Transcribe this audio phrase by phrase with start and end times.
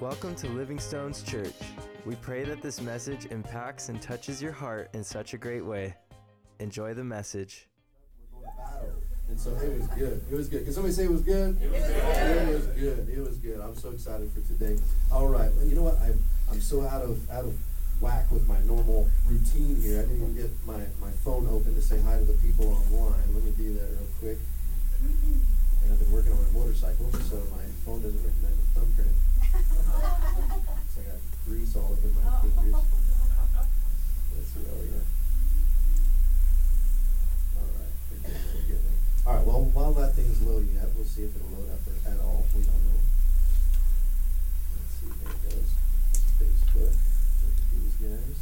[0.00, 1.52] Welcome to Living Stones Church.
[2.06, 5.94] We pray that this message impacts and touches your heart in such a great way.
[6.58, 7.68] Enjoy the message.
[8.32, 8.94] Was on battle,
[9.28, 10.24] and so it was good.
[10.32, 10.64] It was good.
[10.64, 11.60] Can somebody say it was good?
[11.60, 12.48] It was good.
[12.48, 13.08] It was good.
[13.10, 13.60] It was good.
[13.60, 14.80] I'm so excited for today.
[15.12, 15.52] All right.
[15.54, 15.98] Well, you know what?
[16.00, 17.54] I'm I'm so out of out of
[18.00, 19.98] whack with my normal routine here.
[19.98, 23.20] I didn't even get my, my phone open to say hi to the people online.
[23.34, 24.38] Let me do that real quick.
[25.84, 29.12] And I've been working on my motorcycle, so my phone doesn't recognize the thumbprint.
[31.50, 32.74] So I got grease all over my oh, fingers.
[32.74, 33.66] Oh, oh,
[34.36, 35.02] Let's see how we go.
[37.58, 39.02] All right, we're getting there, we're getting there.
[39.26, 41.82] All right, well, while that thing is loading up, we'll see if it'll load up
[42.06, 42.46] at all.
[42.54, 43.02] We don't know.
[44.78, 45.74] Let's see, there it goes.
[46.38, 46.94] Facebook.
[47.42, 48.38] Look at these guys.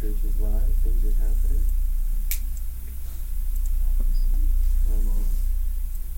[0.00, 0.68] Church is live.
[0.84, 1.64] Things are happening.
[4.84, 5.24] Come on.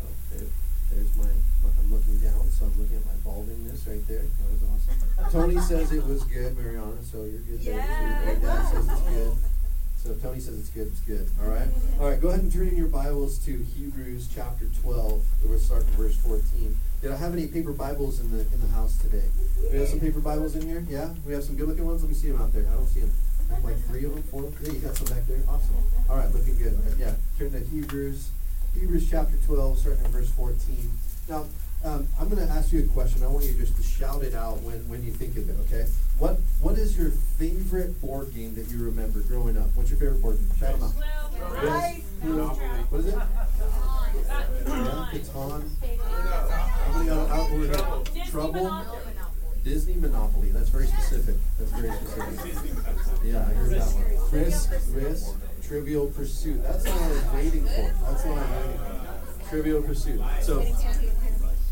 [0.03, 0.51] Oh, there,
[0.91, 1.31] there's my,
[1.79, 4.23] I'm looking down, so I'm looking at my baldingness right there.
[4.23, 5.31] That was awesome.
[5.33, 7.75] Tony says it was good, Mariana, so you're good there.
[7.75, 8.27] Yeah.
[8.27, 9.37] Your dad says it's good.
[10.07, 11.29] So if Tony says it's good, it's good.
[11.43, 11.67] All right?
[11.67, 12.01] Mm-hmm.
[12.01, 15.25] All right, go ahead and turn in your Bibles to Hebrews chapter 12.
[15.45, 16.77] We'll start starting verse 14.
[17.03, 19.25] Did I have any paper Bibles in the in the house today?
[19.73, 20.87] We have some paper Bibles in here?
[20.89, 21.11] Yeah?
[21.27, 22.03] We have some good looking ones?
[22.03, 22.67] Let me see them out there.
[22.69, 23.11] I don't see them.
[23.51, 24.53] I have like three of them, four.
[24.63, 25.39] Yeah, you got some back there.
[25.49, 25.75] Awesome.
[26.09, 26.75] All right, looking good.
[26.75, 27.15] All right, yeah.
[27.39, 28.31] Turn to Hebrews,
[28.75, 30.91] Hebrews chapter 12, starting in verse 14.
[31.29, 31.45] Now,
[31.85, 33.23] um, I'm going to ask you a question.
[33.23, 35.87] I want you just to shout it out when, when you think of it, okay?
[36.19, 39.69] What What is your favorite board game that you remember growing up?
[39.75, 40.51] What's your favorite board game?
[40.59, 41.63] Shout them out.
[41.63, 42.03] Right.
[42.91, 43.19] What is it?
[44.65, 45.63] Catan.
[46.01, 48.31] How many out over?
[48.31, 48.87] Trouble.
[49.63, 50.53] Disney Monopoly.
[50.53, 51.35] That's very specific.
[51.59, 52.73] That's very specific.
[53.25, 54.05] Yeah, I heard that one.
[54.33, 56.63] Risk, risk, Trivial Pursuit.
[56.63, 57.93] That's what I was waiting for.
[58.07, 58.96] That's what I'm waiting for.
[59.49, 60.21] Trivial Pursuit.
[60.43, 60.65] So,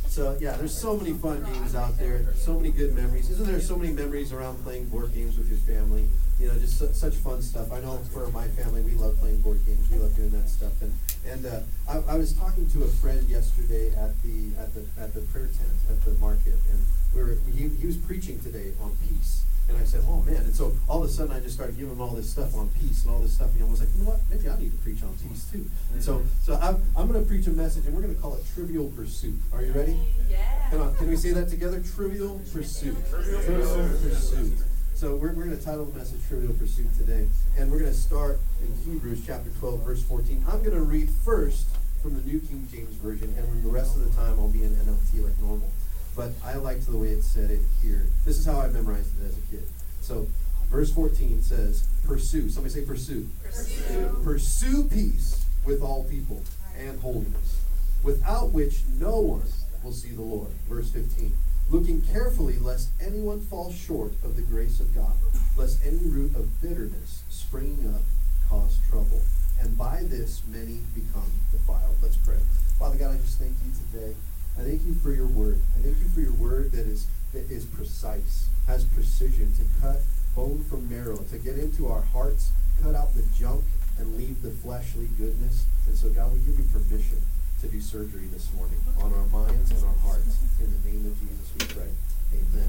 [0.07, 2.25] so yeah, there's so many fun games out there.
[2.35, 3.31] So many good memories.
[3.31, 6.09] Isn't there so many memories around playing board games with your family?
[6.39, 7.73] You know, just su- such fun stuff.
[7.73, 9.91] I know for my family, we love playing board games.
[9.91, 10.73] We love doing that stuff.
[10.83, 10.93] And
[11.27, 15.15] and uh, I, I was talking to a friend yesterday at the at the at
[15.15, 18.97] the prayer tent at the market, and we were he, he was preaching today on
[19.09, 19.45] peace.
[19.69, 20.37] And I said, oh man.
[20.37, 22.69] And so all of a sudden I just started giving him all this stuff on
[22.81, 23.51] peace and all this stuff.
[23.55, 24.21] And I was like, you know what?
[24.31, 25.65] Maybe I need to preach on peace too.
[25.93, 28.35] And so so I'm, I'm going to preach a message and we're going to call
[28.35, 29.41] it Trivial Pursuit.
[29.53, 29.99] Are you ready?
[30.29, 30.71] Yeah.
[30.71, 31.83] Come on, can we say that together?
[31.95, 32.97] Trivial Pursuit.
[33.09, 34.59] Trivial Pursuit.
[34.95, 37.27] So we're, we're going to title the message Trivial Pursuit today.
[37.59, 40.45] And we're going to start in Hebrews chapter 12, verse 14.
[40.49, 41.67] I'm going to read first
[42.01, 44.63] from the New King James Version, and then the rest of the time I'll be
[44.63, 45.71] in NLT like normal.
[46.17, 48.07] But I liked the way it said it here.
[48.25, 49.65] This is how I memorized it as a kid.
[50.01, 50.29] So,
[50.71, 52.49] verse 14 says, Pursue.
[52.51, 53.29] Somebody say, Pursue.
[53.43, 54.21] Pursue.
[54.23, 56.43] Pursue peace with all people
[56.79, 57.61] and holiness,
[58.03, 59.47] without which no one
[59.83, 60.51] will see the Lord.
[60.69, 61.33] Verse 15.
[61.71, 65.15] Looking carefully lest anyone fall short of the grace of God,
[65.57, 68.03] lest any root of bitterness springing up
[68.49, 69.21] cause trouble.
[69.61, 71.97] And by this many become defiled.
[72.03, 72.39] Let's pray.
[72.79, 74.15] Father God, I just thank you today.
[74.59, 75.61] I thank you for your word.
[75.77, 80.01] I thank you for your word that is that is precise, has precision to cut
[80.35, 82.51] bone from marrow, to get into our hearts,
[82.83, 83.65] cut out the junk,
[83.99, 85.67] and leave the fleshly goodness.
[85.87, 87.19] And so, God, we give you permission
[87.61, 90.39] to do surgery this morning on our minds and our hearts.
[90.61, 91.91] In the name of Jesus, we pray.
[92.33, 92.69] Amen.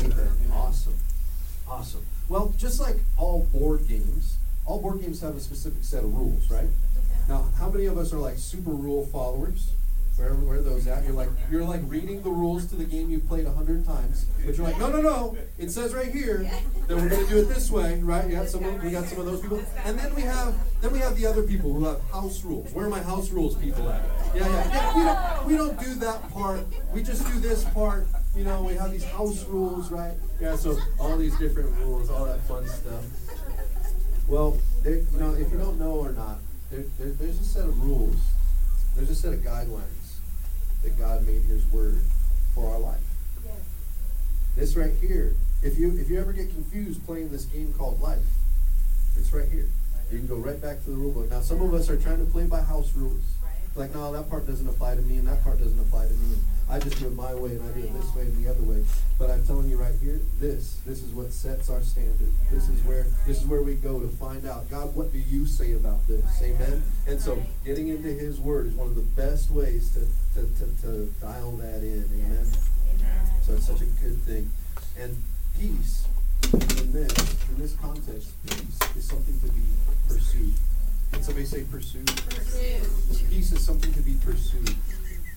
[0.00, 0.52] Amen.
[0.52, 0.98] Awesome.
[1.68, 2.04] Awesome.
[2.28, 4.36] Well, just like all board games,
[4.66, 6.68] all board games have a specific set of rules, right?
[7.28, 9.72] Now, how many of us are like super rule followers?
[10.16, 11.04] Where, where are those at?
[11.04, 14.26] You're like you're like reading the rules to the game you've played a hundred times,
[14.46, 15.36] but you're like, no, no, no.
[15.58, 16.48] It says right here
[16.86, 18.30] that we're going to do it this way, right?
[18.30, 21.00] Yeah, some of, we got some of those people, and then we have then we
[21.00, 22.72] have the other people who have house rules.
[22.72, 24.04] Where are my house rules people at?
[24.36, 24.70] Yeah, yeah.
[24.72, 26.60] yeah we don't we don't do that part.
[26.92, 28.06] We just do this part.
[28.36, 30.14] You know, we have these house rules, right?
[30.40, 30.54] Yeah.
[30.54, 33.04] So all these different rules, all that fun stuff.
[34.28, 36.38] Well, you know, if you don't know or not,
[36.70, 38.16] there, there, there's a set of rules.
[38.94, 39.93] There's a set of guidelines
[40.84, 41.98] that God made His Word
[42.54, 43.00] for our life.
[44.56, 48.22] This right here, if you if you ever get confused playing this game called life,
[49.18, 49.66] it's right here.
[50.12, 51.30] You can go right back to the rule book.
[51.30, 53.22] Now, some of us are trying to play by house rules.
[53.76, 56.34] Like, no, that part doesn't apply to me, and that part doesn't apply to me.
[56.34, 58.48] And I just do it my way, and I do it this way and the
[58.48, 58.84] other way.
[59.18, 62.30] But I'm telling you right here, this this is what sets our standard.
[62.50, 65.46] This is where this is where we go to find out, God, what do you
[65.46, 66.24] say about this?
[66.40, 66.82] Amen.
[67.06, 70.00] And so, getting into His Word is one of the best ways to
[70.34, 72.08] to, to, to dial that in.
[72.14, 72.46] Amen.
[73.42, 74.50] So it's such a good thing.
[74.98, 75.16] And
[75.58, 76.06] peace
[76.52, 77.12] in this
[77.50, 79.62] in this context, peace is something to be
[80.08, 80.54] pursued.
[81.14, 82.02] Can somebody say pursue.
[83.30, 84.74] Peace is something to be pursued.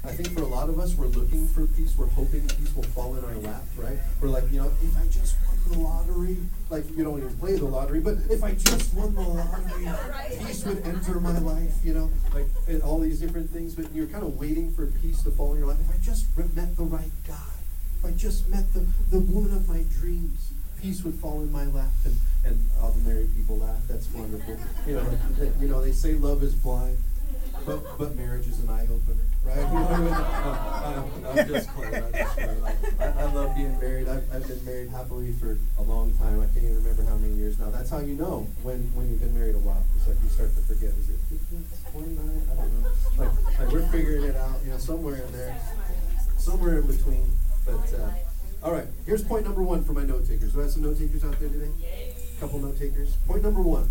[0.03, 1.93] I think for a lot of us, we're looking for peace.
[1.95, 3.97] We're hoping peace will fall in our lap, right?
[4.19, 6.37] We're We're like, you know, if I just won the lottery,
[6.71, 9.87] like you don't even play the lottery, but if I just won the lottery,
[10.39, 13.75] peace would enter my life, you know, like and all these different things.
[13.75, 15.77] But you're kind of waiting for peace to fall in your life.
[15.87, 16.25] If I just
[16.55, 17.53] met the right guy,
[17.99, 21.65] if I just met the, the woman of my dreams, peace would fall in my
[21.65, 21.91] lap.
[22.03, 22.17] And,
[22.47, 23.81] and all the married people laugh.
[23.87, 24.57] That's wonderful.
[24.85, 26.97] You know, like, you know, they say love is blind,
[27.65, 29.57] but but marriage is an eye opener right?
[31.37, 31.95] I'm just playing.
[31.95, 32.63] I'm just playing.
[32.99, 34.07] I, I love being married.
[34.07, 36.41] I've, I've been married happily for a long time.
[36.41, 37.69] I can't even remember how many years now.
[37.69, 39.83] That's how you know when, when you've been married a while.
[39.97, 40.89] It's like you start to forget.
[40.89, 41.63] Is it 15,
[41.93, 42.41] 29?
[42.51, 42.89] I don't know.
[43.17, 45.57] Like, like we're figuring it out, you know, somewhere in there.
[46.37, 47.31] Somewhere in between.
[47.65, 48.11] But, uh,
[48.63, 50.53] all right, here's point number one for my note takers.
[50.53, 51.71] Do I have some note takers out there today?
[52.37, 53.15] A couple note takers.
[53.25, 53.89] Point number one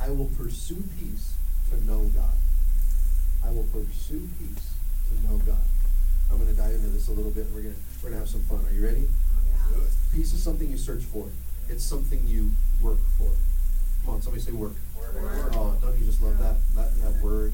[0.00, 1.34] I will pursue peace
[1.70, 2.38] to know God.
[3.44, 4.74] I will pursue peace
[5.08, 5.58] to know God.
[6.30, 7.46] I'm going to dive into this a little bit.
[7.52, 8.64] We're going to we're going to have some fun.
[8.68, 9.08] Are you ready?
[9.08, 9.84] Oh, yeah.
[10.14, 11.26] Peace is something you search for.
[11.68, 13.30] It's something you work for.
[14.04, 14.74] Come on, somebody say work.
[14.96, 15.14] work.
[15.20, 15.52] work.
[15.56, 17.52] Oh, don't you just love that that, that word?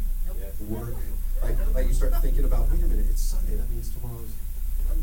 [0.68, 0.94] Work.
[1.42, 2.70] Like like you start thinking about.
[2.70, 3.56] Wait a minute, it's Sunday.
[3.56, 4.28] That means tomorrow's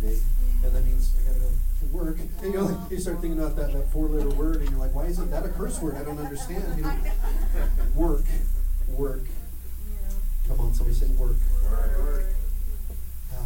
[0.02, 2.18] And that means I gotta go to work.
[2.44, 4.94] And you like, you start thinking about that that four letter word, and you're like,
[4.94, 5.96] why isn't that a curse word?
[5.96, 6.64] I don't understand.
[6.78, 6.96] You know,
[7.96, 8.26] work,
[8.90, 9.24] work.
[10.48, 11.38] Come on, somebody say work.
[11.72, 12.26] work.
[13.34, 13.38] Ah,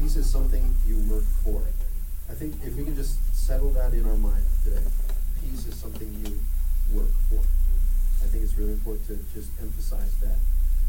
[0.00, 1.62] peace is something you work for.
[2.28, 4.82] I think if we can just settle that in our mind today,
[5.40, 6.40] peace is something you
[6.92, 7.40] work for.
[8.24, 10.38] I think it's really important to just emphasize that.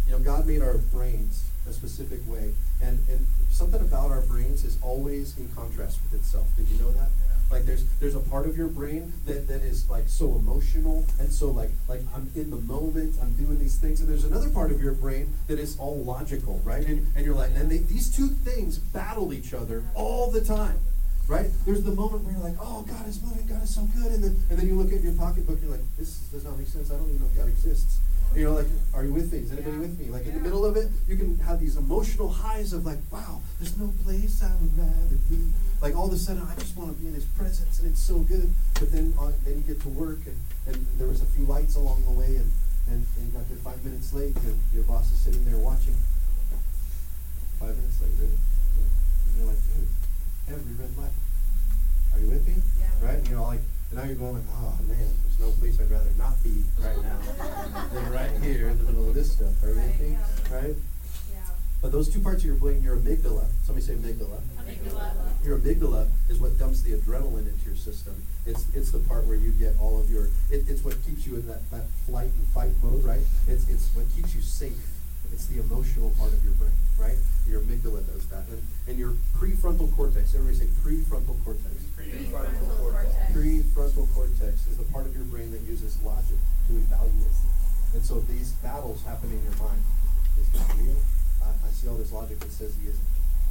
[0.07, 4.63] You know, God made our brains a specific way, and, and something about our brains
[4.63, 6.47] is always in contrast with itself.
[6.55, 7.09] Did you know that?
[7.49, 11.31] Like there's there's a part of your brain that, that is like so emotional and
[11.31, 14.71] so like like I'm in the moment, I'm doing these things, and there's another part
[14.71, 16.85] of your brain that is all logical, right?
[16.85, 20.79] And, and you're like, and they, these two things battle each other all the time.
[21.27, 21.47] Right?
[21.65, 24.13] There's the moment where you're like, oh, God is moving, God is so good.
[24.13, 26.69] And then, and then you look at your pocketbook, you're like, this does not make
[26.69, 26.89] sense.
[26.89, 27.99] I don't even know if God exists.
[28.35, 29.39] You know, like, are you with me?
[29.39, 29.81] Is anybody yeah.
[29.81, 30.05] with me?
[30.09, 30.33] Like, yeah.
[30.33, 33.77] in the middle of it, you can have these emotional highs of like, wow, there's
[33.77, 35.53] no place I would rather be.
[35.81, 38.01] Like, all of a sudden, I just want to be in His presence, and it's
[38.01, 38.53] so good.
[38.75, 40.37] But then, uh, then you get to work, and,
[40.67, 42.51] and there was a few lights along the way, and,
[42.87, 45.95] and, and you got there five minutes late, and your boss is sitting there watching.
[47.59, 48.37] Five minutes late, really?
[48.37, 49.89] And you're like, dude,
[50.53, 51.15] every red light.
[52.13, 52.53] Are you with me?
[52.79, 52.85] Yeah.
[53.01, 53.17] Right?
[53.17, 55.89] And you're all like, and now you're going like, oh man, there's no place I'd
[55.89, 56.86] rather not be right
[58.01, 59.51] than right here in the middle of this stuff.
[59.63, 60.17] Are you with me?
[60.51, 60.75] Right?
[61.31, 61.39] Yeah.
[61.81, 64.39] But those two parts of your brain, your amygdala, somebody say amygdala.
[64.59, 65.45] Amygdala.
[65.45, 68.21] Your amygdala is what dumps the adrenaline into your system.
[68.45, 71.35] It's it's the part where you get all of your, it, it's what keeps you
[71.35, 73.21] in that, that flight and fight mode, right?
[73.47, 74.77] It's, it's what keeps you safe
[75.33, 77.17] it's the emotional part of your brain, right?
[77.47, 78.43] Your amygdala does that.
[78.49, 81.75] And, and your prefrontal cortex, everybody say prefrontal cortex.
[81.97, 83.11] Prefrontal cortex.
[83.33, 87.37] Prefrontal cortex is the part of your brain that uses logic to evaluate.
[87.93, 89.81] And so these battles happen in your mind.
[90.39, 90.95] Is God real?
[91.43, 93.07] I, I see all this logic that says he isn't.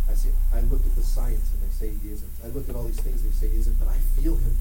[0.08, 2.30] I see I look at the science and they say he isn't.
[2.44, 4.56] I look at all these things and they say he isn't, but I feel him.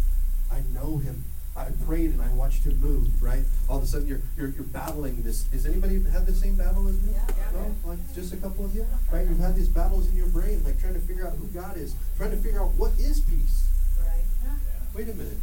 [0.51, 1.23] I know him.
[1.55, 3.45] I prayed and I watched him move, right?
[3.69, 5.47] All of a sudden you're, you're, you're battling this.
[5.53, 7.13] Has anybody had the same battle as me?
[7.13, 7.51] Yeah.
[7.53, 7.75] No?
[7.85, 8.85] Like just a couple of you?
[9.11, 9.25] Right?
[9.25, 11.95] You've had these battles in your brain, like trying to figure out who God is,
[12.17, 13.69] trying to figure out what is peace.
[14.01, 14.25] Right.
[14.43, 14.51] Yeah.
[14.93, 15.37] Wait a minute.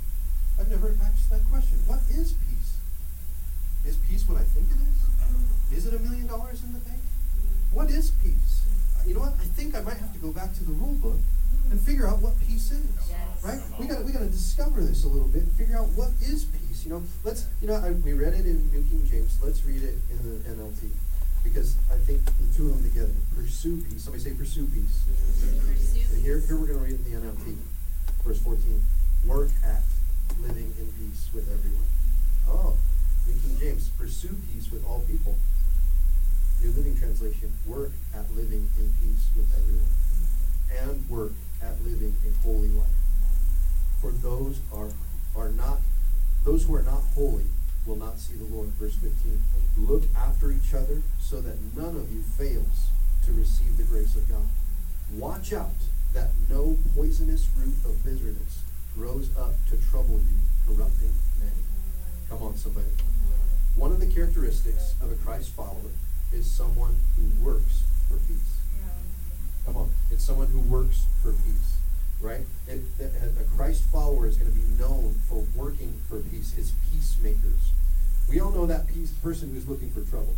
[0.60, 1.78] I've never asked that question.
[1.86, 2.51] What is peace?
[3.84, 5.78] Is peace what I think it is?
[5.78, 7.00] Is it a million dollars in the bank?
[7.72, 8.62] What is peace?
[8.96, 9.34] Uh, you know what?
[9.40, 11.18] I think I might have to go back to the rule book
[11.70, 12.84] and figure out what peace is.
[13.08, 13.18] Yes.
[13.42, 13.60] Right?
[13.80, 16.44] We got we got to discover this a little bit and figure out what is
[16.44, 16.84] peace.
[16.84, 19.38] You know, let's you know I, we read it in New King James.
[19.42, 20.90] Let's read it in the NLT
[21.42, 24.04] because I think the two of them together pursue peace.
[24.04, 25.02] Somebody say pursue peace.
[25.66, 26.14] Pursue.
[26.14, 27.56] And here here we're going to read it in the NLT,
[28.24, 28.82] verse fourteen.
[29.26, 29.82] Work at
[30.40, 31.88] living in peace with everyone.
[32.48, 32.76] Oh,
[33.30, 35.36] King James, pursue peace with all people.
[36.62, 39.90] New Living Translation, work at living in peace with everyone.
[40.80, 42.86] And work at living a holy life.
[44.00, 44.90] For those are
[45.36, 45.78] are not
[46.44, 47.46] those who are not holy
[47.86, 48.68] will not see the Lord.
[48.70, 49.42] Verse 15.
[49.78, 52.90] Look after each other so that none of you fails
[53.26, 54.46] to receive the grace of God.
[55.12, 55.70] Watch out
[56.14, 58.60] that no poisonous root of bitterness
[58.94, 61.62] grows up to trouble you, corrupting many.
[62.28, 62.86] Come on, somebody.
[63.74, 65.90] One of the characteristics of a Christ follower
[66.32, 68.58] is someone who works for peace.
[69.66, 69.90] Come on.
[70.10, 71.76] It's someone who works for peace,
[72.20, 72.40] right?
[72.68, 76.54] It, a Christ follower is going to be known for working for peace.
[76.56, 77.72] It's peacemakers.
[78.28, 80.34] We all know that peace person who's looking for trouble.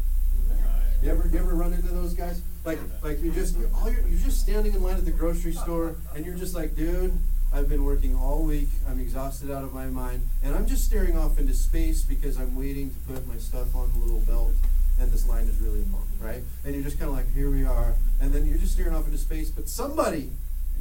[1.02, 2.40] You ever, you ever run into those guys?
[2.64, 5.96] Like, like you just, all you're, you're just standing in line at the grocery store,
[6.14, 7.12] and you're just like, dude,
[7.54, 8.68] I've been working all week.
[8.88, 10.28] I'm exhausted out of my mind.
[10.42, 13.92] And I'm just staring off into space because I'm waiting to put my stuff on
[13.92, 14.52] the little belt.
[14.98, 16.42] And this line is really long, right?
[16.64, 17.94] And you're just kind of like, here we are.
[18.20, 19.50] And then you're just staring off into space.
[19.50, 20.30] But somebody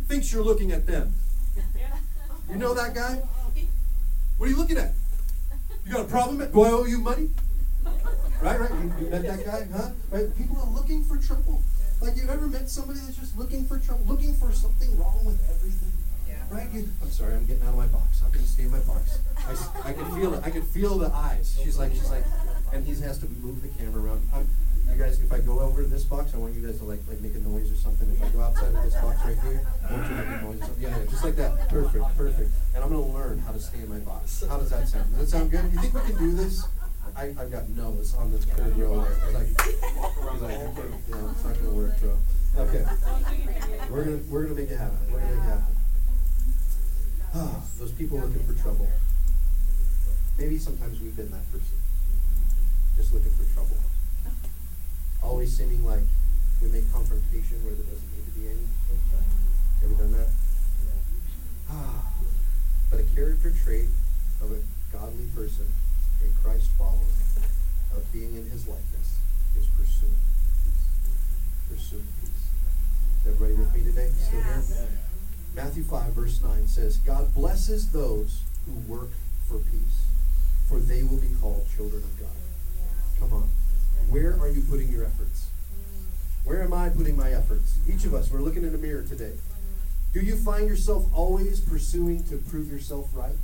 [0.08, 1.14] thinks you're looking at them.
[2.50, 3.22] You know that guy?
[4.38, 4.92] What are you looking at?
[5.86, 6.40] You got a problem?
[6.40, 7.30] Do I owe you money?
[8.42, 8.70] Right, right.
[8.70, 9.90] You, you met that guy, huh?
[10.12, 10.38] Right.
[10.38, 11.62] People are looking for trouble.
[12.02, 15.40] Like you've ever met somebody that's just looking for trouble, looking for something wrong with
[15.50, 15.93] everything.
[16.54, 18.22] I'm sorry, I'm getting out of my box.
[18.24, 19.20] I'm gonna stay in my box.
[19.48, 20.44] I, I can feel it.
[20.46, 21.60] I can feel the eyes.
[21.62, 22.24] She's like, she's like,
[22.72, 24.22] and he has to move the camera around.
[24.34, 24.48] I'm,
[24.90, 27.00] you guys, if I go over to this box, I want you guys to like
[27.10, 28.08] like make a noise or something.
[28.12, 30.44] If I go outside of this box right here, I want you to make a
[30.44, 30.84] noise or something.
[30.84, 31.70] Yeah, yeah, just like that.
[31.70, 32.52] Perfect, perfect.
[32.76, 34.44] And I'm gonna learn how to stay in my box.
[34.48, 35.10] How does that sound?
[35.18, 35.66] Does that sound good?
[35.74, 36.68] You think we can do this?
[37.16, 39.16] I, I've got no's on the third row there.
[39.26, 39.58] He's like,
[40.42, 40.58] like,
[41.10, 42.18] yeah, it's not gonna work, bro.
[42.58, 42.86] Okay.
[43.90, 44.98] We're gonna we're gonna make it happen.
[45.12, 45.73] We're gonna make it happen.
[47.80, 48.88] Those people looking for trouble.
[50.38, 51.78] Maybe sometimes we've been that person.
[52.96, 53.78] Just looking for trouble.
[55.24, 56.04] Always seeming like
[56.62, 58.68] we make confrontation where there doesn't need to be any.
[59.84, 60.28] Ever done that?
[61.70, 62.14] Ah.
[62.92, 63.90] But a character trait
[64.40, 64.62] of a
[64.96, 65.66] godly person,
[66.22, 67.10] a Christ follower,
[67.98, 69.18] of being in his likeness,
[69.58, 70.14] is pursuing
[70.62, 70.86] peace.
[71.68, 72.30] Pursuing peace.
[72.30, 74.12] Is everybody with me today?
[74.16, 75.13] Still here?
[75.56, 79.10] Matthew 5, verse 9 says, God blesses those who work
[79.48, 80.06] for peace,
[80.68, 82.30] for they will be called children of God.
[83.20, 83.50] Come on.
[84.10, 85.50] Where are you putting your efforts?
[86.44, 87.78] Where am I putting my efforts?
[87.88, 89.34] Each of us, we're looking in the mirror today.
[90.12, 93.36] Do you find yourself always pursuing to prove yourself right?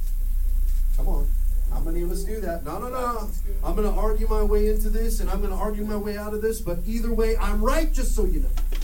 [0.98, 1.30] Come on.
[1.72, 2.64] How many of us do that?
[2.64, 3.30] No, no, no.
[3.64, 6.18] I'm going to argue my way into this and I'm going to argue my way
[6.18, 8.79] out of this, but either way, I'm right, just so you know.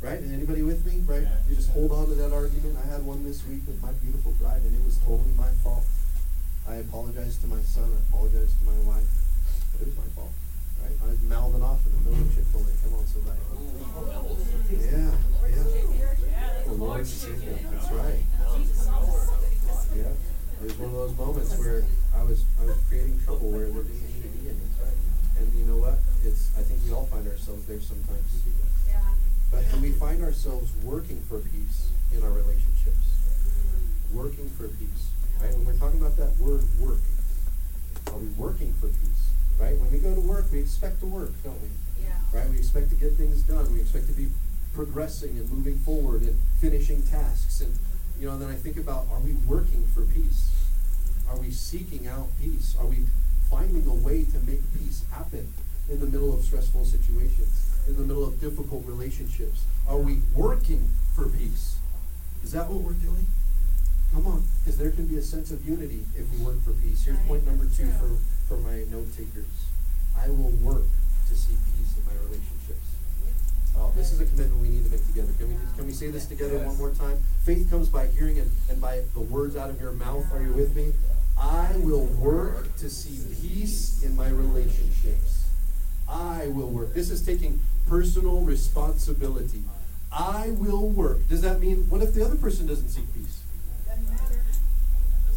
[0.00, 0.20] Right?
[0.20, 1.02] Is anybody with me?
[1.06, 1.26] Right?
[1.48, 2.76] You just hold on to that argument.
[2.76, 5.84] I had one this week with my beautiful bride, and it was totally my fault.
[6.68, 7.90] I apologize to my son.
[7.90, 9.08] I apologize to my wife.
[9.72, 10.32] But it was my fault.
[10.82, 10.92] Right?
[11.02, 12.72] I was mouthing off in the middle of Chick fil A.
[12.84, 13.40] Come on, somebody.
[14.70, 15.10] Yeah,
[15.48, 16.62] yeah.
[16.66, 17.58] The Lord's secret.
[17.72, 18.20] That's right.
[19.96, 20.12] Yeah.
[20.60, 21.84] It was one of those moments where
[22.14, 24.66] I was I was creating trouble where there didn't need to be any.
[25.38, 25.98] And you know what?
[26.24, 28.44] It's I think we all find ourselves there sometimes.
[29.56, 33.08] But do we find ourselves working for peace in our relationships?
[34.12, 35.08] Working for peace.
[35.40, 35.50] Right?
[35.54, 37.00] When we're talking about that word work,
[38.08, 39.32] are we working for peace?
[39.58, 39.78] Right?
[39.78, 41.68] When we go to work, we expect to work, don't we?
[42.02, 42.10] Yeah.
[42.34, 42.50] Right?
[42.50, 43.72] We expect to get things done.
[43.72, 44.28] We expect to be
[44.74, 47.62] progressing and moving forward and finishing tasks.
[47.62, 47.74] And
[48.20, 50.52] you know, and then I think about are we working for peace?
[51.30, 52.76] Are we seeking out peace?
[52.78, 53.06] Are we
[53.50, 55.50] finding a way to make peace happen
[55.88, 57.75] in the middle of stressful situations?
[57.86, 59.64] In the middle of difficult relationships?
[59.88, 61.76] Are we working for peace?
[62.42, 63.26] Is that what we're doing?
[64.12, 67.04] Come on, because there can be a sense of unity if we work for peace.
[67.04, 68.16] Here's point number two for,
[68.48, 69.46] for my note takers
[70.16, 70.84] I will work
[71.28, 72.86] to see peace in my relationships.
[73.76, 75.32] Oh, this is a commitment we need to make together.
[75.38, 77.18] Can we, can we say this together one more time?
[77.44, 80.24] Faith comes by hearing and, and by the words out of your mouth.
[80.32, 80.92] Are you with me?
[81.38, 84.65] I will work to see peace in my relationships.
[86.46, 86.94] I will work.
[86.94, 89.64] This is taking personal responsibility.
[90.12, 91.28] I will work.
[91.28, 93.42] Does that mean, what if the other person doesn't seek peace?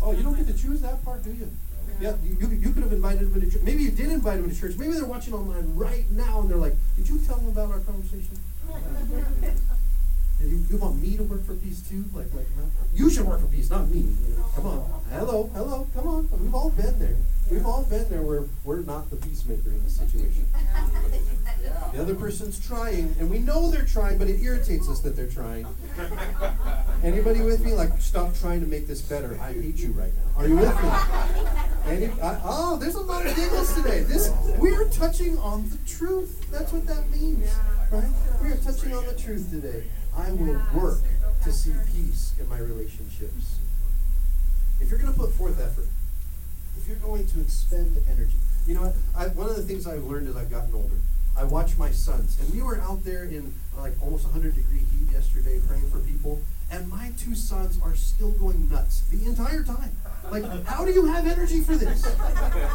[0.01, 1.49] Oh, you don't get to choose that part, do you?
[1.99, 3.61] Yeah, you, you, could have invited them to church.
[3.63, 4.77] Maybe you did invite them to church.
[4.77, 7.79] Maybe they're watching online right now and they're like, Did you tell them about our
[7.79, 8.37] conversation?
[10.41, 12.05] You, you want me to work for peace too?
[12.13, 12.47] Like, like,
[12.93, 14.15] you should work for peace, not me.
[14.55, 15.01] Come on.
[15.11, 16.29] Hello, hello, come on.
[16.41, 17.17] We've all been there.
[17.51, 20.47] We've all been there where we're not the peacemaker in the situation.
[21.93, 25.27] The other person's trying, and we know they're trying, but it irritates us that they're
[25.27, 25.65] trying.
[27.03, 27.73] Anybody with me?
[27.73, 29.37] Like, stop trying to make this better.
[29.41, 30.41] I hate you right now.
[30.41, 30.89] Are you with me?
[31.87, 34.03] Any, I, oh, there's a lot of giggles today.
[34.03, 36.45] This we are touching on the truth.
[36.51, 37.49] That's what that means,
[37.91, 38.03] right?
[38.43, 39.83] We are touching on the truth today.
[40.19, 40.99] I will work
[41.43, 43.59] to see peace in my relationships.
[44.81, 45.87] If you're going to put forth effort,
[46.77, 48.35] if you're going to expend energy,
[48.67, 48.95] you know what?
[49.15, 50.97] I, one of the things I've learned as I've gotten older,
[51.37, 55.13] I watch my sons, and we were out there in like almost 100 degree heat
[55.13, 59.95] yesterday praying for people, and my two sons are still going nuts the entire time.
[60.31, 62.05] Like, how do you have energy for this?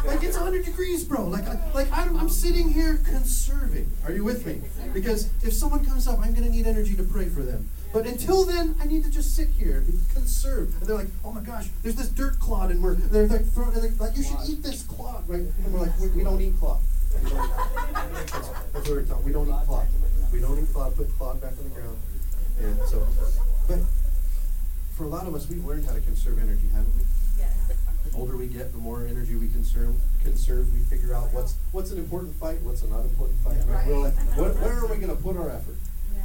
[0.05, 1.25] Like, it's 100 degrees, bro.
[1.25, 3.89] Like, like I'm, I'm sitting here conserving.
[4.05, 4.61] Are you with me?
[4.93, 7.69] Because if someone comes up, I'm going to need energy to pray for them.
[7.93, 10.75] But until then, I need to just sit here and conserve.
[10.79, 13.91] And they're like, oh my gosh, there's this dirt clod, and we're they're like they're
[13.97, 15.39] like, you should eat this clod, right?
[15.39, 16.81] And we're like, we, don't eat clod.
[17.23, 19.23] We don't eat- That's, that's what we're talking.
[19.23, 19.87] We don't eat clod.
[20.33, 20.95] We don't eat clod.
[20.97, 21.97] Put clod back on the ground.
[22.59, 23.07] And so,
[23.69, 23.79] but
[24.97, 27.01] for a lot of us, we've learned how to conserve energy, haven't we?
[28.05, 28.11] Yeah.
[28.11, 29.95] The older we get, the more energy we conserve.
[30.23, 30.71] Conserve.
[30.73, 33.57] We figure out what's what's an important fight, what's a not important fight.
[33.67, 33.87] Right?
[33.87, 35.77] We're what, where are we going to put our effort?
[36.15, 36.23] Yeah.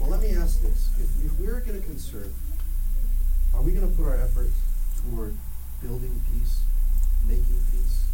[0.00, 2.32] Well, let me ask this: If, if we're going to conserve,
[3.54, 4.50] are we going to put our effort
[5.00, 5.36] toward
[5.82, 6.62] building peace,
[7.26, 8.08] making peace?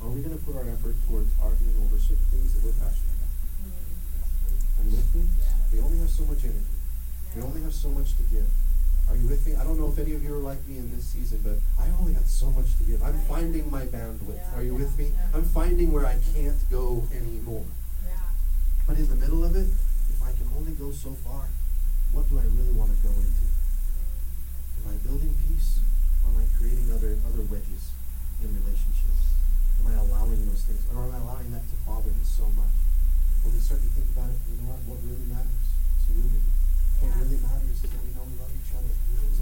[0.00, 2.76] Or are we going to put our effort towards arguing over certain things that we're
[2.78, 3.34] passionate about?
[3.66, 4.78] Mm.
[4.78, 5.22] Are you with me?
[5.72, 6.78] We only have so much energy.
[7.34, 8.46] We only have so much to give.
[9.10, 9.54] Are you with me?
[9.56, 11.88] I don't know if any of you are like me in this season, but I
[11.98, 13.02] only got so much to give.
[13.02, 14.44] I'm finding my bandwidth.
[14.56, 15.12] Are you with me?
[15.34, 17.64] I'm finding where I can't go anymore.
[18.04, 18.16] Yeah.
[18.86, 19.68] But in the middle of it,
[20.12, 21.48] if I can only go so far,
[22.12, 23.46] what do I really want to go into?
[24.84, 25.80] Am I building peace?
[26.24, 27.92] Or am I creating other other wedges
[28.44, 29.36] in relationships?
[29.80, 30.84] Am I allowing those things?
[30.92, 32.76] Or am I allowing that to bother me so much?
[33.44, 34.80] When we start to think about it, you know what?
[34.84, 35.64] What really matters
[36.00, 36.42] is unity.
[36.98, 38.90] What really matters is that we know we love each other.
[38.90, 39.38] Everything's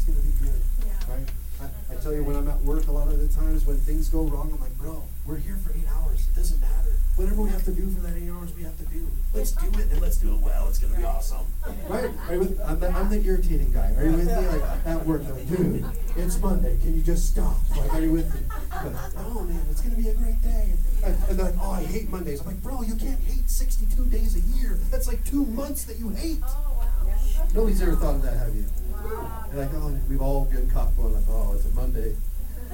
[0.00, 0.62] It's gonna be good.
[0.86, 1.14] Yeah.
[1.14, 1.28] Right?
[1.60, 4.08] I, I tell you, when I'm at work, a lot of the times when things
[4.08, 6.26] go wrong, I'm like, bro, we're here for eight hours.
[6.26, 6.96] It doesn't matter.
[7.16, 9.06] Whatever we have to do for that eight hours, we have to do.
[9.34, 10.68] Let's do it, and let's do it well.
[10.68, 11.44] It's gonna be awesome.
[11.88, 12.08] Right?
[12.28, 13.92] Are you with, I'm, the, I'm the irritating guy.
[13.98, 14.32] Are you with me?
[14.32, 15.84] Like at work, I'm like, dude,
[16.16, 16.78] it's Monday.
[16.80, 17.58] Can you just stop?
[17.76, 18.40] Like, are you with me?
[18.70, 20.72] But, oh man, it's gonna be a great day.
[21.04, 22.40] And, and they're like, oh, I hate Mondays.
[22.40, 24.78] I'm like, bro, you can't hate 62 days a year.
[24.90, 26.40] That's like two months that you hate.
[26.42, 27.46] Oh, wow.
[27.54, 28.64] Nobody's ever thought of that, have you?
[29.02, 29.44] Wow.
[29.52, 32.14] You're like, oh, we've all been caught going like, oh, it's a Monday.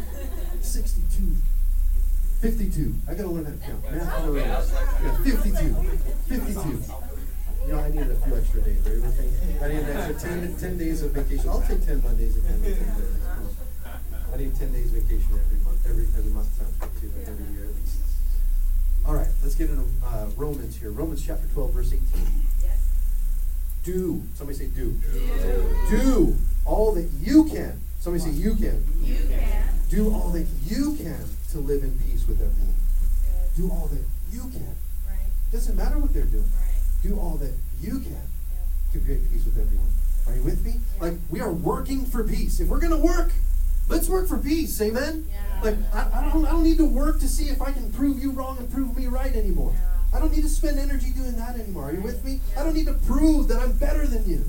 [0.61, 1.37] 62.
[2.41, 2.95] 52.
[3.09, 3.83] I gotta learn how to count.
[3.85, 4.37] Math 101.
[4.37, 5.75] Yeah, 52.
[6.29, 6.83] 52.
[7.67, 8.87] You know, I needed a few extra days.
[8.87, 9.59] Are you with me?
[9.61, 11.49] I need an extra 10, 10 days of vacation.
[11.49, 13.17] I'll take 10 Mondays at the end of 10 days.
[14.33, 15.87] I need 10 days vacation every month.
[15.89, 17.99] Every, every month sounds good too, but every year at least.
[19.07, 20.91] All right, let's get into uh, Romans here.
[20.91, 22.46] Romans chapter 12, verse 18 Yes.
[23.87, 24.23] Do.
[24.35, 24.99] Somebody say do.
[25.89, 27.81] Do all that you can.
[28.01, 28.85] Somebody say you can.
[29.01, 29.63] You can.
[29.89, 32.75] Do all that you can to live in peace with everyone.
[33.55, 33.63] Good.
[33.63, 34.75] Do all that you can.
[35.09, 35.31] Right.
[35.53, 36.43] Doesn't matter what they're doing.
[36.43, 36.83] Right.
[37.03, 38.93] Do all that you can Yeah.
[38.93, 39.89] to create peace with everyone.
[40.27, 40.81] Are you with me?
[41.01, 42.59] Like we are working for peace.
[42.59, 43.33] If we're gonna work,
[43.89, 44.81] let's work for peace.
[44.81, 45.27] Amen.
[45.31, 45.61] Yeah.
[45.63, 48.19] Like I, I don't I don't need to work to see if I can prove
[48.19, 49.73] you wrong and prove me right anymore.
[49.75, 49.96] Yeah.
[50.17, 51.91] I don't need to spend energy doing that anymore.
[51.91, 52.41] Are you with me?
[52.57, 54.47] I don't need to prove that I'm better than you.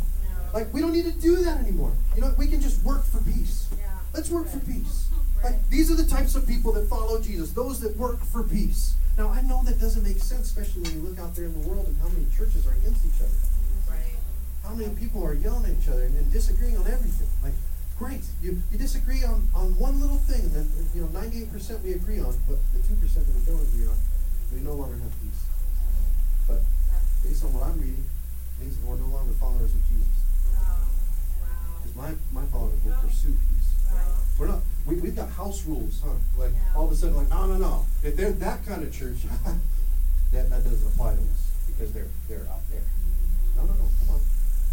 [0.53, 1.91] Like we don't need to do that anymore.
[2.15, 3.67] You know, we can just work for peace.
[3.77, 3.91] Yeah.
[4.13, 5.09] Let's work for peace.
[5.43, 8.95] Like these are the types of people that follow Jesus, those that work for peace.
[9.17, 11.67] Now I know that doesn't make sense, especially when you look out there in the
[11.67, 13.35] world and how many churches are against each other.
[13.89, 14.15] Right.
[14.63, 17.27] How many people are yelling at each other and, and disagreeing on everything.
[17.43, 17.59] Like,
[17.99, 21.51] great, you, you disagree on, on one little thing, and then you know, ninety eight
[21.51, 23.97] percent we agree on, but the two percent that we don't agree on,
[24.53, 25.43] we no longer have peace.
[26.47, 26.61] But
[27.23, 28.05] based on what I'm reading,
[28.59, 30.17] that we're no longer followers of Jesus.
[30.49, 30.87] Oh, wow.
[31.43, 31.83] Wow.
[31.83, 33.69] Because my, my followers will pursue peace.
[33.93, 34.01] Right.
[34.39, 34.59] We're not.
[34.85, 36.15] We, we've got house rules, huh?
[36.37, 36.75] Like Yeah.
[36.79, 37.85] all of a sudden, like no, no, no.
[38.03, 39.17] If they're that kind of church,
[40.31, 42.83] that that doesn't apply to us because they're they're out there.
[43.55, 43.87] No, no, no.
[43.99, 44.21] Come on,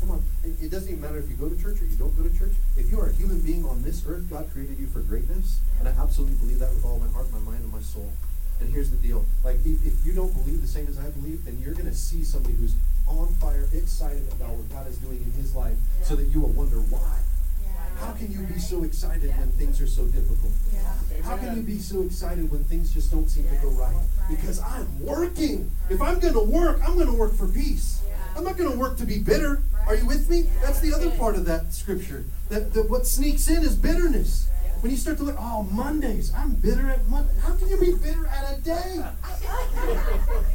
[0.01, 0.23] come on.
[0.45, 2.39] It, it doesn't even matter if you go to church or you don't go to
[2.39, 2.53] church.
[2.77, 5.89] If you are a human being on this earth, God created you for greatness, and
[5.89, 8.13] I absolutely believe that with all my heart, my mind, and my soul.
[8.61, 11.45] And here's the deal: like if, if you don't believe the same as I believe,
[11.45, 12.75] then you're gonna see somebody who's
[13.07, 16.51] on fire, excited about what God is doing in his life, so that you will
[16.51, 17.19] wonder why.
[17.63, 17.69] Yeah.
[18.01, 20.53] How can you be so excited when things are so difficult?
[20.73, 21.23] Yeah.
[21.23, 23.95] How can you be so excited when things just don't seem to go right?
[24.29, 25.71] Because I'm working.
[25.91, 28.03] If I'm going to work, I'm going to work for peace.
[28.37, 29.63] I'm not going to work to be bitter.
[29.87, 30.49] Are you with me?
[30.63, 32.25] That's the other part of that scripture.
[32.49, 34.49] That, that what sneaks in is bitterness.
[34.85, 37.33] When you start to look, oh, Mondays, I'm bitter at Monday.
[37.41, 39.03] How can you be bitter at a day?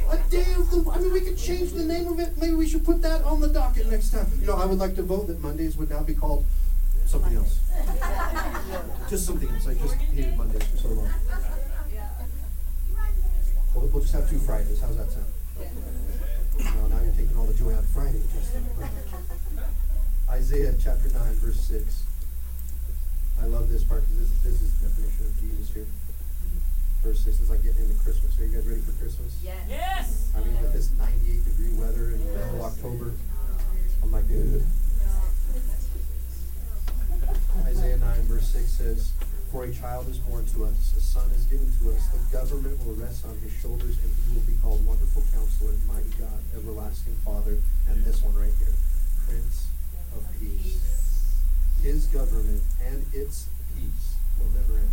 [0.08, 2.38] A day of the, I mean, we could change the name of it.
[2.38, 4.30] Maybe we should put that on the docket next time.
[4.40, 6.46] You know, I would like to vote that Mondays would now be called
[7.06, 7.58] something else.
[9.08, 9.66] Just something else.
[9.66, 11.10] I just hated Mondays for so long.
[13.74, 14.80] We'll, we'll just have two Fridays.
[14.80, 15.26] How's that sound?
[16.76, 18.22] No, now you're taking all the joy out of Friday.
[20.30, 22.04] Isaiah chapter 9, verse 6.
[23.42, 25.86] I love this part because this, this is the definition of Jesus here.
[27.02, 28.38] Verse 6 is like getting into Christmas.
[28.38, 29.40] Are you guys ready for Christmas?
[29.42, 29.56] Yes.
[29.68, 30.32] Yes.
[30.36, 33.12] I mean, with this 98 degree weather in the middle of October,
[34.02, 34.64] I'm like, dude.
[37.64, 39.12] Isaiah 9, verse 6 says,
[39.50, 42.84] For a child is born to us, a son is given to us, the government
[42.84, 47.16] will rest on his shoulders, and he will be called Wonderful Counselor, Mighty God, Everlasting
[47.24, 47.56] Father,
[47.88, 48.74] and this one right here,
[49.26, 49.68] Prince
[50.14, 51.09] of Peace.
[51.82, 54.92] His government and its peace will never end.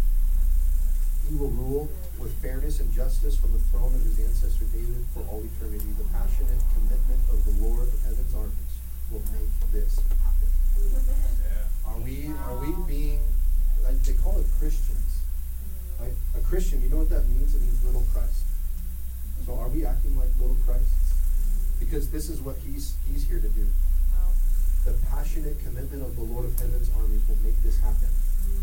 [1.28, 5.20] He will rule with fairness and justice from the throne of his ancestor David for
[5.28, 5.92] all eternity.
[5.98, 8.80] The passionate commitment of the Lord of heaven's armies
[9.12, 10.48] will make this happen.
[11.44, 11.92] Yeah.
[11.92, 13.20] Are we are we being
[13.84, 15.20] like they call it Christians?
[16.00, 16.14] Right?
[16.38, 17.54] A Christian, you know what that means?
[17.56, 18.48] It means little Christ.
[19.46, 21.16] So are we acting like little Christs?
[21.80, 23.68] Because this is what he's he's here to do.
[24.88, 28.08] The passionate commitment of the Lord of Heaven's armies will make this happen.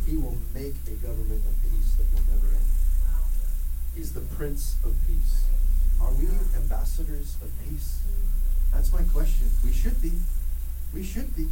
[0.06, 2.64] He will make a government of peace that will never end.
[3.94, 5.44] He's the Prince of Peace.
[6.00, 6.24] Are we
[6.56, 8.00] ambassadors of peace?
[8.72, 9.50] That's my question.
[9.62, 10.12] We should be.
[10.94, 11.48] We should be.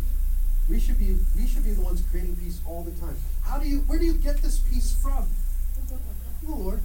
[0.71, 3.17] We should be we should be the ones creating peace all the time.
[3.43, 5.29] How do you where do you get this peace from?
[6.43, 6.81] The Lord.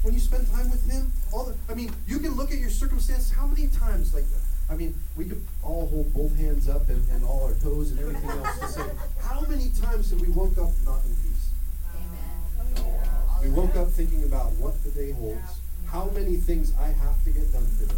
[0.00, 2.70] When you spend time with him, all the I mean, you can look at your
[2.70, 4.24] circumstances, how many times like
[4.68, 8.00] I mean, we could all hold both hands up and, and all our toes and
[8.00, 8.90] everything else to say,
[9.22, 11.50] how many times have we woke up not in peace?
[11.94, 13.42] Amen.
[13.42, 17.30] We woke up thinking about what the day holds, how many things I have to
[17.30, 17.94] get done today.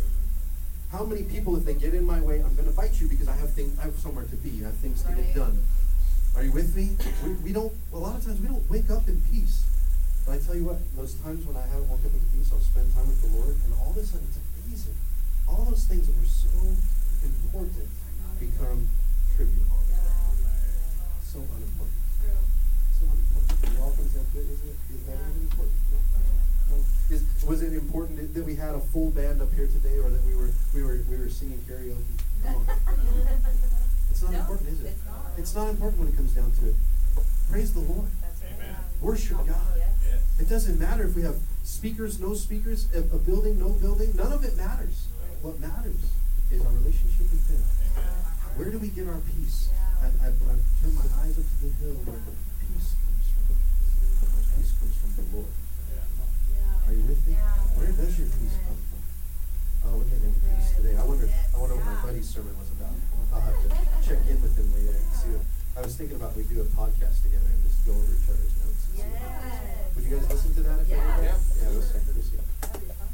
[0.93, 3.29] How many people, if they get in my way, I'm going to bite you because
[3.29, 5.65] I have things, I have somewhere to be, I have things to get done.
[6.37, 6.97] Are you with me?
[7.25, 7.73] We, we don't.
[7.93, 9.65] A lot of times we don't wake up in peace.
[10.25, 12.61] But I tell you what, those times when I haven't woke up in peace, I'll
[12.61, 14.97] spend time with the Lord, and all of a sudden it's amazing.
[15.49, 16.49] All those things that were so
[17.25, 17.89] important
[18.39, 18.89] become
[19.35, 19.65] trivial,
[21.25, 22.03] so unimportant,
[22.95, 23.75] so unimportant.
[23.75, 24.79] It all comes down to it, isn't it?
[24.95, 25.77] Is that even important?
[25.91, 26.77] No.
[26.77, 26.85] No.
[27.11, 30.11] Is, was it important that, that we had a full band up here today, or
[30.11, 31.97] that we were we were we were singing karaoke?
[32.45, 32.67] Come on.
[34.11, 34.87] It's not No, important, is it?
[34.87, 35.25] it's not.
[35.39, 36.75] It's not important when it comes down to it.
[37.51, 38.09] Praise the Lord.
[38.45, 38.77] Amen.
[39.01, 39.57] Worship God.
[39.77, 40.21] Yes.
[40.39, 44.15] It doesn't matter if we have speakers, no speakers, a, a building, no building.
[44.15, 45.08] None of it matters.
[45.39, 46.03] What matters
[46.51, 47.63] is our relationship with Him.
[48.59, 49.71] Where do we get our peace?
[50.03, 53.55] I, I, I turn my eyes up to the hill where the peace comes from.
[53.55, 55.55] Our peace comes from the Lord.
[56.91, 57.39] Are you with me?
[57.79, 59.01] Where does your peace come from?
[59.87, 60.99] Oh, we're getting into peace today.
[60.99, 61.31] I wonder.
[61.31, 62.99] I wonder what my buddy's sermon was about.
[63.31, 63.71] I'll have to
[64.03, 65.31] check in with him later and see.
[65.39, 65.47] What,
[65.79, 68.55] I was thinking about we do a podcast together and just go over each other's
[68.59, 68.83] notes.
[68.91, 69.95] and see what happens.
[69.95, 70.99] Would you guys listen to that if did?
[70.99, 71.39] Yeah.
[71.39, 72.03] Yeah, we'll see.
[72.11, 72.43] We'll see.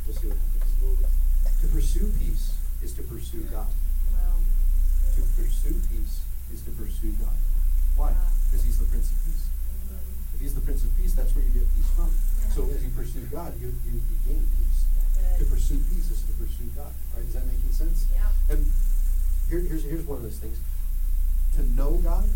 [0.08, 1.13] We'll see what happens.
[1.64, 2.52] To pursue peace
[2.84, 3.72] is to pursue God.
[5.16, 6.20] To pursue peace
[6.52, 7.32] is to pursue God.
[7.96, 8.12] Why?
[8.44, 9.48] Because He's the Prince of Peace.
[10.34, 12.12] If He's the Prince of Peace, that's where you get peace from.
[12.52, 14.84] So as you pursue God, you, you, you gain peace.
[15.38, 16.92] To pursue peace is to pursue God.
[17.16, 17.24] Right?
[17.24, 18.08] Is that making sense?
[18.12, 18.28] Yeah.
[18.52, 18.70] And
[19.48, 20.58] here, here's, here's one of those things.
[21.56, 22.28] To know God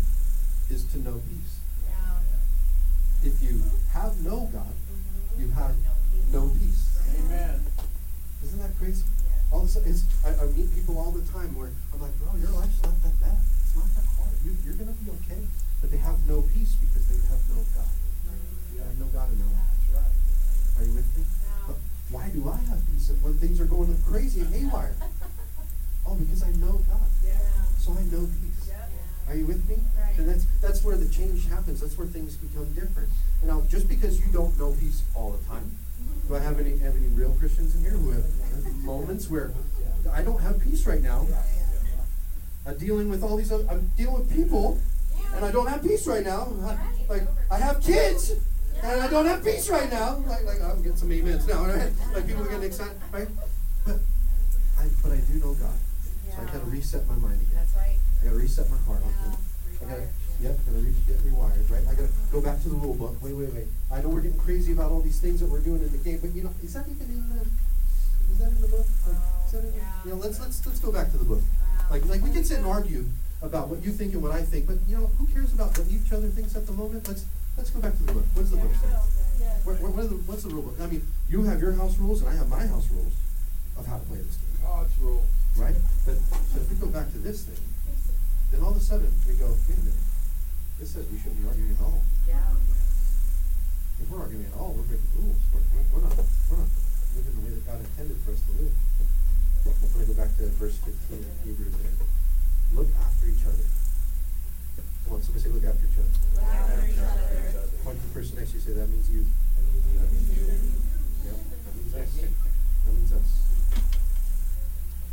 [0.71, 1.59] is to know peace.
[1.85, 3.29] Yeah.
[3.29, 3.61] If you
[3.93, 4.73] have no God,
[5.37, 5.75] you have
[6.33, 6.97] no peace.
[7.19, 7.61] Amen.
[8.43, 9.03] Isn't that crazy?
[9.51, 12.13] All of a sudden, it's, I, I meet people all the time where I'm like,
[12.21, 13.37] bro, your life's not that bad.
[13.65, 14.33] It's not that hard.
[14.45, 15.41] You, you're going to be okay.
[15.81, 17.89] But they have no peace because they have no God.
[18.75, 19.73] They have no God in their life.
[19.73, 20.13] That's right.
[20.77, 21.23] Are you with me?
[21.65, 21.77] But
[22.13, 24.95] why do I have peace when things are going crazy and haywire?
[26.07, 27.05] Oh, because I know God.
[27.77, 28.68] So I know peace.
[29.29, 29.77] Are you with me?
[29.97, 30.17] Right.
[30.17, 31.81] And that's that's where the change happens.
[31.81, 33.09] That's where things become different.
[33.43, 36.27] Now, just because you don't know peace all the time, mm-hmm.
[36.27, 38.25] do I have any have any real Christians in here who have
[38.83, 39.53] moments where
[40.11, 41.27] I don't have peace right now?
[42.65, 43.51] I'm dealing with all these.
[43.51, 44.79] Other, I'm dealing with people,
[45.35, 46.51] and I don't have peace right now.
[46.65, 46.77] I-
[47.09, 48.33] Like I have kids,
[48.83, 50.17] and I don't have peace right now.
[50.27, 51.91] Like like I'm getting some amens now, right?
[52.13, 53.27] Like people are getting excited, right?
[53.85, 53.97] But
[54.77, 55.79] I but I do know God,
[56.29, 57.58] so I gotta reset my mind again.
[58.21, 58.31] That's right.
[58.31, 59.39] I gotta reset my heart on him.
[59.81, 60.07] I gotta,
[60.41, 61.83] yep, gotta re- get rewired, right?
[61.87, 63.15] I gotta go back to the rule book.
[63.21, 63.67] Wait, wait, wait.
[63.91, 66.19] I know we're getting crazy about all these things that we're doing in the game,
[66.21, 67.41] but you know, is that even in the,
[68.31, 68.85] is that in the book?
[69.07, 71.41] Like, is that in the, you know, let's, let's, let's go back to the book.
[71.89, 73.05] Like, like we can sit and argue
[73.41, 75.87] about what you think and what I think, but you know, who cares about what
[75.89, 77.07] each other thinks at the moment?
[77.07, 77.25] Let's,
[77.57, 78.25] let's go back to the book.
[78.33, 78.91] What does the book say?
[79.63, 80.75] What, what, what are the, what's the rule book?
[80.81, 83.13] I mean, you have your house rules and I have my house rules
[83.77, 85.23] of how to play this game God's rule.
[85.57, 85.75] right?
[86.05, 87.57] But so if we go back to this thing,
[88.51, 90.03] then all of a sudden we go, wait a minute,
[90.79, 92.01] this says we shouldn't be arguing at all.
[92.27, 92.39] Yeah.
[94.01, 95.37] If we're arguing at all, we're breaking rules.
[95.51, 96.15] We're, we're, we're not
[96.49, 96.71] we're not
[97.13, 98.73] living the way that God intended for us to live.
[99.67, 101.99] I'm gonna go back to verse fifteen of Hebrews there.
[102.73, 103.67] Look after each other.
[105.03, 106.13] Come on, somebody say look after each other.
[106.39, 107.67] After each other.
[107.83, 109.27] Point to the person next to you, say that means you.
[109.93, 110.11] Yeah, that
[111.75, 112.11] means us.
[112.87, 113.29] That means us.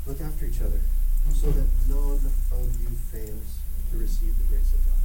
[0.07, 0.81] Look after each other
[1.35, 2.21] so that none
[2.53, 3.59] of you fails
[3.93, 5.01] to receive the grace of God.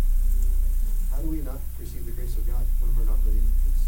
[1.15, 3.83] How do we not receive the grace of God when we're not living in peace?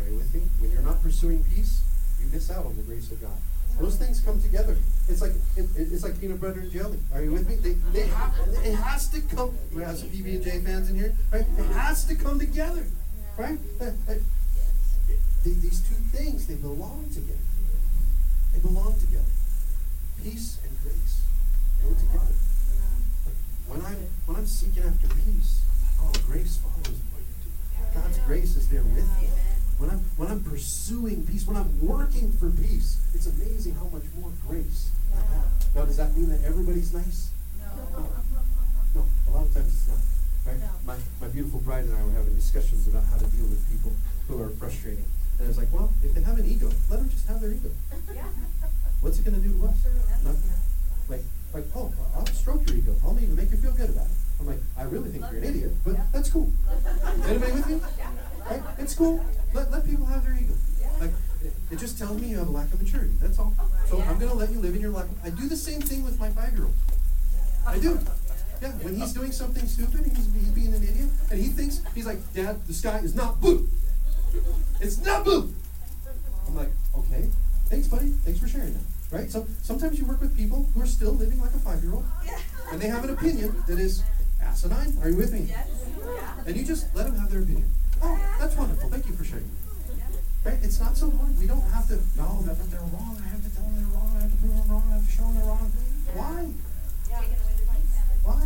[0.00, 0.42] Are you with me?
[0.60, 1.82] When you're not pursuing peace,
[2.20, 3.36] you miss out on the grace of God.
[3.78, 4.76] Those things come together.
[5.08, 6.98] It's like it, it- it's like peanut butter and jelly.
[7.12, 7.56] Are you with me?
[7.56, 8.32] They, they have
[8.64, 9.56] it has to come.
[9.74, 11.44] We have some PB and J fans in here, right?
[11.58, 12.84] It has to come together,
[13.36, 13.58] right?
[13.80, 14.14] Uh, uh,
[15.42, 17.38] th- these two things they belong together.
[18.52, 19.24] They belong together.
[20.24, 21.20] Peace and grace
[21.82, 22.32] go together.
[23.28, 23.36] Like,
[23.68, 25.60] when I'm when I'm seeking after peace,
[26.00, 27.20] oh, grace follows me.
[27.92, 29.28] God's grace is there with me.
[29.76, 34.04] When I'm when I'm pursuing peace, when I'm working for peace, it's amazing how much
[34.18, 35.44] more grace I have.
[35.76, 37.28] Now, does that mean that everybody's nice?
[37.92, 38.08] No.
[38.94, 40.00] No, a lot of times it's not.
[40.48, 40.56] Right?
[40.86, 43.92] My, my beautiful bride and I were having discussions about how to deal with people
[44.28, 45.04] who are frustrating.
[45.36, 47.52] And I was like, well, if they have an ego, let them just have their
[47.52, 47.68] ego.
[49.04, 49.76] What's it going to do to us?
[50.24, 50.50] Nothing.
[51.10, 51.20] Like,
[51.52, 52.96] like, oh, I'll stroke your ego.
[53.04, 54.12] I'll even make you feel good about it.
[54.40, 56.50] I'm like, I really think you're an idiot, but that's cool.
[57.28, 57.80] Anybody with me?
[58.48, 58.62] Right?
[58.78, 59.22] It's cool.
[59.52, 60.54] Let, let people have their ego.
[60.98, 61.10] Like,
[61.70, 63.12] it, just tells me you have a lack of maturity.
[63.20, 63.52] That's all.
[63.60, 65.04] Oh, so I'm going to let you live in your lack.
[65.22, 66.72] I do the same thing with my five-year-old.
[67.66, 68.00] I do.
[68.62, 72.06] Yeah, when he's doing something stupid, he's, he's being an idiot, and he thinks, he's
[72.06, 73.68] like, Dad, the sky is not blue.
[74.80, 75.52] It's not blue.
[76.48, 77.28] I'm like, okay,
[77.66, 78.08] thanks, buddy.
[78.24, 78.93] Thanks for sharing that.
[79.14, 79.30] Right?
[79.30, 82.04] So sometimes you work with people who are still living like a five-year-old,
[82.72, 84.02] and they have an opinion that is
[84.42, 84.98] asinine.
[85.02, 85.46] Are you with me?
[85.46, 85.70] Yes.
[86.44, 87.70] And you just let them have their opinion.
[88.02, 88.90] Oh, that's wonderful.
[88.90, 89.48] Thank you for sharing.
[90.42, 90.58] Right?
[90.62, 91.38] It's not so hard.
[91.38, 92.02] We don't have to.
[92.18, 93.14] No, that, they're wrong.
[93.22, 94.10] I have to tell them they're wrong.
[94.18, 94.82] I have to prove them wrong.
[94.90, 95.72] I have to show them they're wrong.
[96.18, 96.40] Why?
[98.26, 98.42] Why?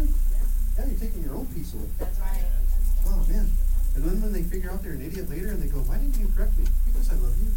[0.76, 1.88] Yeah, you're taking your own piece away.
[1.98, 2.44] That's right.
[3.08, 3.48] Oh man.
[3.96, 6.20] And then when they figure out they're an idiot later and they go, Why didn't
[6.20, 6.68] you correct me?
[6.84, 7.50] Because I love you.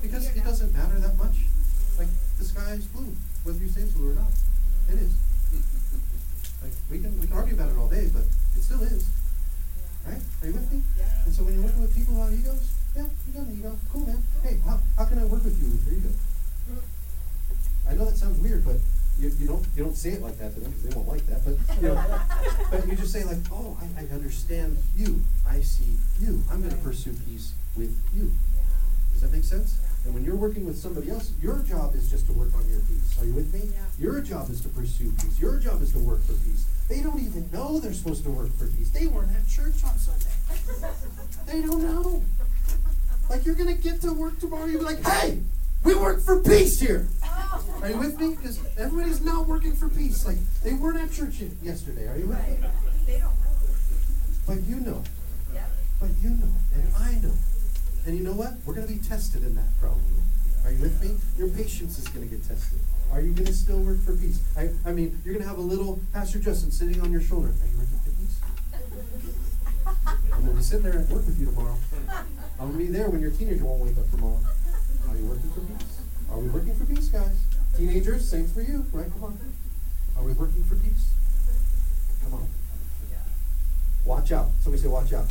[0.00, 1.36] Because it doesn't matter that much.
[2.36, 4.28] Like the sky is blue, whether you say it's blue or not.
[4.92, 5.12] It is.
[6.62, 8.24] Like we can we can argue about it all day, but
[8.56, 9.08] it still is.
[10.06, 10.20] Right?
[10.42, 10.82] Are you with me?
[11.24, 13.76] And so when you're working with people who have egos, yeah, you got an ego.
[13.92, 14.22] Cool man.
[14.42, 16.08] Hey, how, how can I work with you with your ego?
[17.88, 18.76] I know that sounds weird, but
[19.18, 21.26] you, you don't you don't say it like that to them because they won't like
[21.28, 21.44] that.
[21.44, 22.04] But you know,
[22.70, 25.20] but you just say like, oh, I, I understand you.
[25.46, 26.42] I see you.
[26.50, 28.32] I'm going to pursue peace with you.
[29.12, 29.78] Does that make sense?
[30.06, 32.78] And when you're working with somebody else, your job is just to work on your
[32.80, 33.20] peace.
[33.20, 33.70] Are you with me?
[33.98, 35.38] Your job is to pursue peace.
[35.40, 36.64] Your job is to work for peace.
[36.88, 38.90] They don't even know they're supposed to work for peace.
[38.90, 40.26] They weren't at church on Sunday.
[41.46, 42.22] They don't know.
[43.30, 45.38] Like you're gonna get to work tomorrow, you'll be like, hey,
[45.84, 47.06] we work for peace here.
[47.82, 48.34] Are you with me?
[48.34, 50.26] Because everybody's not working for peace.
[50.26, 52.08] Like they weren't at church yesterday.
[52.08, 52.68] Are you with me?
[53.06, 53.30] They don't know.
[54.46, 55.02] But you know.
[55.54, 55.70] Yep.
[56.00, 57.34] But you know, and I know.
[58.06, 58.54] And you know what?
[58.64, 60.02] We're going to be tested in that probably.
[60.64, 61.18] Are you with me?
[61.36, 62.78] Your patience is going to get tested.
[63.10, 64.40] Are you going to still work for peace?
[64.56, 67.48] I, I mean, you're going to have a little Pastor Justin sitting on your shoulder.
[67.48, 68.38] Are you working for peace?
[70.32, 71.76] I'm going to be sitting there and work with you tomorrow.
[72.60, 74.38] I'm going to be there when your teenager won't wake up tomorrow.
[75.08, 76.00] Are you working for peace?
[76.30, 77.42] Are we working for peace, guys?
[77.76, 79.10] Teenagers, same for you, right?
[79.12, 79.38] Come on.
[80.16, 81.10] Are we working for peace?
[82.22, 82.48] Come on.
[84.06, 84.46] Watch out.
[84.62, 85.26] Somebody say, watch out.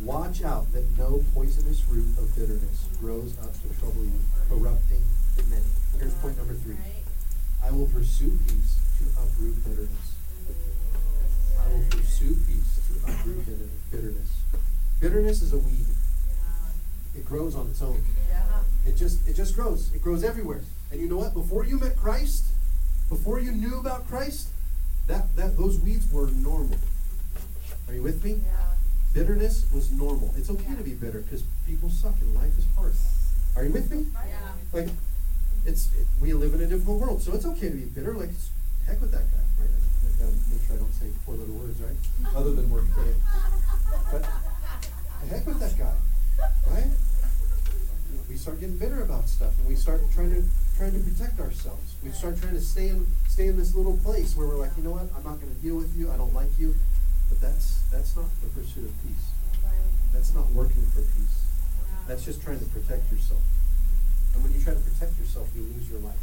[0.00, 5.02] Watch out that no poisonous root of bitterness grows up to trouble you, corrupting
[5.50, 5.64] many.
[5.98, 6.76] Here's point number three.
[7.64, 10.14] I will pursue peace to uproot bitterness.
[11.60, 13.44] I will pursue peace to uproot
[13.90, 14.28] bitterness.
[15.00, 15.86] Bitterness is a weed.
[17.16, 18.04] It grows on its own.
[18.86, 19.92] It just it just grows.
[19.92, 20.60] It grows everywhere.
[20.92, 21.34] And you know what?
[21.34, 22.44] Before you met Christ,
[23.08, 24.50] before you knew about Christ,
[25.08, 26.78] that, that those weeds were normal.
[27.88, 28.32] Are you with me?
[28.44, 28.52] Yeah.
[29.14, 30.34] Bitterness was normal.
[30.36, 32.92] It's okay to be bitter because people suck and life is hard.
[33.56, 34.06] Are you with me?
[34.12, 34.52] Yeah.
[34.72, 34.88] Like,
[35.64, 38.12] it's it, we live in a difficult world, so it's okay to be bitter.
[38.12, 38.28] Like,
[38.86, 39.70] heck with that guy, right?
[39.72, 41.96] I, I gotta make sure I don't say four little words, right?
[42.36, 43.16] Other than work today.
[44.12, 44.28] But
[45.30, 45.94] heck with that guy,
[46.70, 46.92] right?
[48.28, 50.44] We start getting bitter about stuff, and we start trying to
[50.76, 51.96] trying to protect ourselves.
[52.04, 54.84] We start trying to stay in stay in this little place where we're like, you
[54.84, 55.08] know what?
[55.16, 56.12] I'm not going to deal with you.
[56.12, 56.74] I don't like you.
[57.28, 59.26] But that's that's not the pursuit of peace.
[60.12, 61.44] That's not working for peace.
[62.06, 63.42] That's just trying to protect yourself.
[64.34, 66.20] And when you try to protect yourself, you lose your life.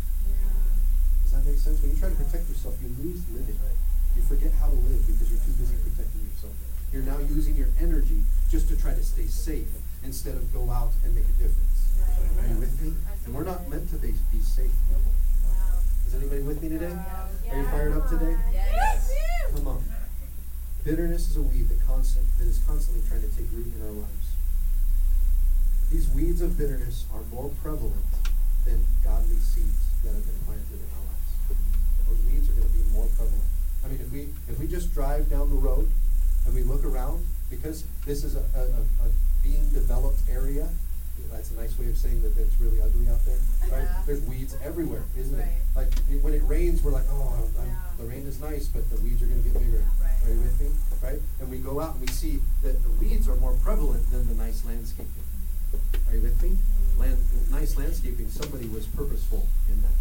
[1.24, 1.82] Does that make sense?
[1.82, 3.58] When you try to protect yourself, you lose living.
[4.16, 6.54] You forget how to live because you're too busy protecting yourself.
[6.94, 9.68] You're now using your energy just to try to stay safe
[10.04, 11.92] instead of go out and make a difference.
[12.40, 12.94] Are you with me?
[13.26, 15.12] And we're not meant to be, be safe people.
[16.08, 16.96] Is anybody with me today?
[17.52, 18.38] Are you fired up today?
[18.54, 19.12] Yes.
[19.54, 19.84] Come on.
[20.86, 24.06] Bitterness is a weed that constant that is constantly trying to take root in our
[24.06, 24.38] lives.
[25.90, 28.06] These weeds of bitterness are more prevalent
[28.66, 31.58] than godly seeds that have been planted in our lives.
[32.06, 33.50] Those weeds are going to be more prevalent.
[33.84, 35.90] I mean, if we if we just drive down the road
[36.46, 39.10] and we look around, because this is a, a, a,
[39.42, 40.70] being developed area,
[41.32, 43.42] that's a nice way of saying that it's really ugly out there,
[43.74, 43.90] right?
[43.90, 44.02] Yeah.
[44.06, 45.50] There's weeds everywhere, isn't it?
[45.76, 49.00] Like it, when it rains, we're like, oh, I'm, the rain is nice, but the
[49.02, 49.84] weeds are going to get bigger.
[50.02, 50.12] Right.
[50.26, 50.70] Are you with me?
[51.02, 51.20] Right?
[51.40, 54.36] And we go out and we see that the weeds are more prevalent than the
[54.36, 55.26] nice landscaping.
[56.10, 56.50] Are you with me?
[56.50, 57.02] Mm-hmm.
[57.02, 57.20] Land,
[57.52, 59.96] nice landscaping, somebody was purposeful in that.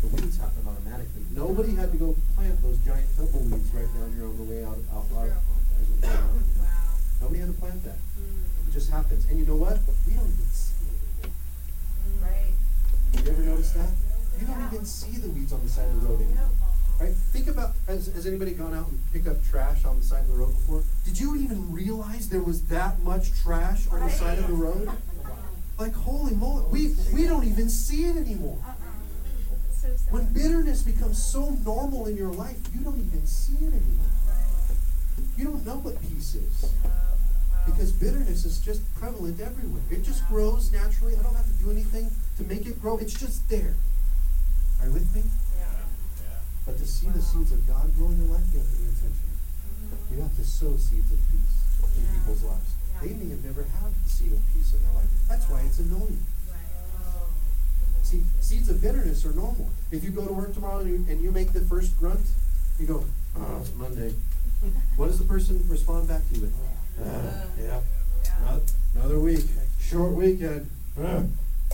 [0.00, 1.24] The weeds happen automatically.
[1.34, 4.78] Nobody had to go plant those giant tumbleweeds right down here on the way out,
[4.94, 6.68] out, out as we out, you know?
[7.20, 7.98] Nobody had to plant that.
[8.16, 8.68] Mm.
[8.68, 9.26] It just happens.
[9.28, 9.76] And you know what?
[10.06, 12.24] We don't even see it anymore.
[12.24, 12.54] Right.
[13.12, 13.92] You ever notice that?
[14.40, 16.48] You don't even see the weeds on the side of the road anymore.
[17.00, 17.14] Right?
[17.32, 20.28] Think about has, has anybody gone out and picked up trash on the side of
[20.28, 20.84] the road before?
[21.06, 24.90] Did you even realize there was that much trash on the side of the road?
[25.78, 28.58] Like holy moly, we we don't even see it anymore.
[28.62, 29.88] Uh-uh.
[30.10, 34.10] When bitterness becomes so normal in your life, you don't even see it anymore.
[35.38, 36.70] You don't know what peace is.
[37.64, 39.80] Because bitterness is just prevalent everywhere.
[39.90, 40.34] It just uh-huh.
[40.34, 41.16] grows naturally.
[41.16, 42.98] I don't have to do anything to make it grow.
[42.98, 43.74] It's just there.
[44.82, 45.22] Are you with me?
[46.70, 48.84] But to see the seeds of God grow in your life, you have to be
[48.86, 49.34] intentional.
[50.14, 52.70] You have to sow seeds of peace in people's lives.
[53.02, 55.10] They may have never had the seed of peace in their life.
[55.28, 56.24] That's why it's annoying.
[58.04, 59.68] See, seeds of bitterness are normal.
[59.90, 62.20] If you go to work tomorrow and you, and you make the first grunt,
[62.78, 63.02] you go,
[63.36, 64.14] oh, it's Monday.
[64.94, 66.54] What does the person respond back to you with?
[67.02, 67.80] "Ah, yeah,
[68.46, 68.62] ano-
[68.94, 69.44] another week,
[69.80, 70.70] short weekend.
[71.02, 71.24] Ah,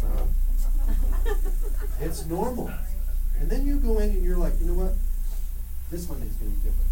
[0.03, 0.95] ah."
[2.01, 2.71] It's normal.
[3.41, 4.95] And then you go in and you're like, you know what?
[5.91, 6.91] This Monday's going to be different.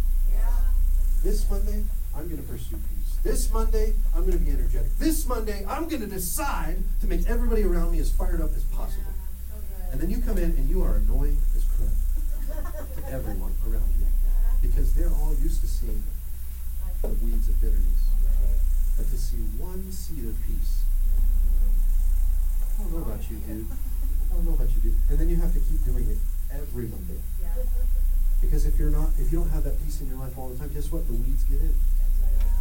[1.22, 1.82] This Monday,
[2.14, 3.16] I'm going to pursue peace.
[3.22, 4.98] This Monday, I'm going to be energetic.
[4.98, 8.62] This Monday, I'm going to decide to make everybody around me as fired up as
[8.64, 9.12] possible.
[9.90, 11.96] And then you come in and you are annoying as crud
[12.96, 14.06] to everyone around you
[14.60, 16.04] because they're all used to seeing
[17.00, 18.04] the weeds of bitterness.
[18.98, 20.84] But to see one seed of peace,
[21.16, 22.80] mm-hmm.
[22.80, 23.66] I don't know about you, dude.
[23.70, 24.96] I don't know about you, dude.
[25.08, 26.18] And then you have to keep doing it
[26.54, 27.20] every Monday.
[28.40, 30.58] Because if you're not, if you don't have that peace in your life all the
[30.58, 31.06] time, guess what?
[31.06, 31.74] The weeds get in.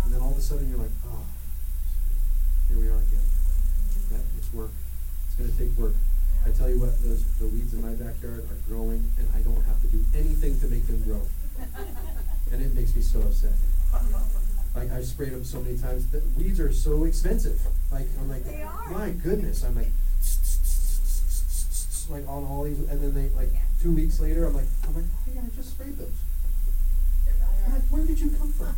[0.05, 1.25] And then all of a sudden you're like, oh,
[2.67, 3.27] here we are again.
[4.11, 4.71] That, it's work.
[5.27, 5.95] It's going to take work.
[6.45, 9.63] I tell you what, those the weeds in my backyard are growing, and I don't
[9.63, 11.21] have to do anything to make them grow.
[12.51, 13.53] And it makes me so upset.
[14.75, 16.07] Like I've sprayed them so many times.
[16.07, 17.61] The weeds are so expensive.
[17.91, 18.43] Like I'm like,
[18.91, 19.63] my goodness.
[19.63, 19.91] I'm like,
[22.09, 23.49] like on all these, and then they like
[23.83, 26.07] two weeks later, I'm like, I'm like, oh, hey, I just sprayed those.
[27.67, 28.73] I'm like, where did you come from?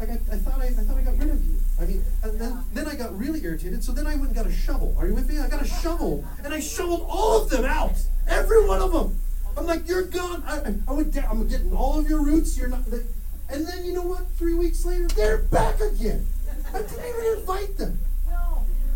[0.00, 1.56] Like I, I thought I, I thought I got rid of you.
[1.80, 3.84] I mean, and then then I got really irritated.
[3.84, 4.96] So then I went and got a shovel.
[4.98, 5.38] Are you with me?
[5.38, 7.92] I got a shovel and I shoveled all of them out,
[8.26, 9.18] every one of them.
[9.56, 10.42] I'm like, you're gone.
[10.46, 11.26] I, I- went down.
[11.30, 12.58] I'm getting all of your roots.
[12.58, 12.84] You're not.
[12.86, 13.02] They,
[13.50, 14.26] and then you know what?
[14.36, 16.26] Three weeks later, they're back again.
[16.74, 17.98] I didn't even invite them.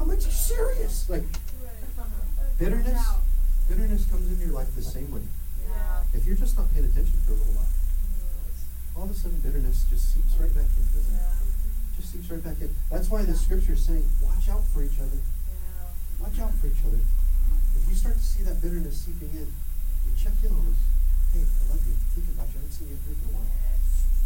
[0.00, 1.08] I'm like, you serious?
[1.08, 1.22] Like
[2.58, 2.98] bitterness.
[3.68, 5.24] Bitterness comes into your life the same way.
[6.12, 9.00] If you're just not paying attention for a little while, mm-hmm.
[9.00, 11.26] all of a sudden bitterness just seeps right back in, doesn't it?
[11.96, 12.70] Just seeps right back in.
[12.92, 15.18] That's why the scripture is saying, watch out for each other.
[16.20, 17.00] Watch out for each other.
[17.00, 20.80] If you start to see that bitterness seeping in, you check in on us.
[21.34, 21.96] Hey, I love you.
[22.14, 22.60] Thinking about you.
[22.60, 23.50] I haven't seen you at drink in a while.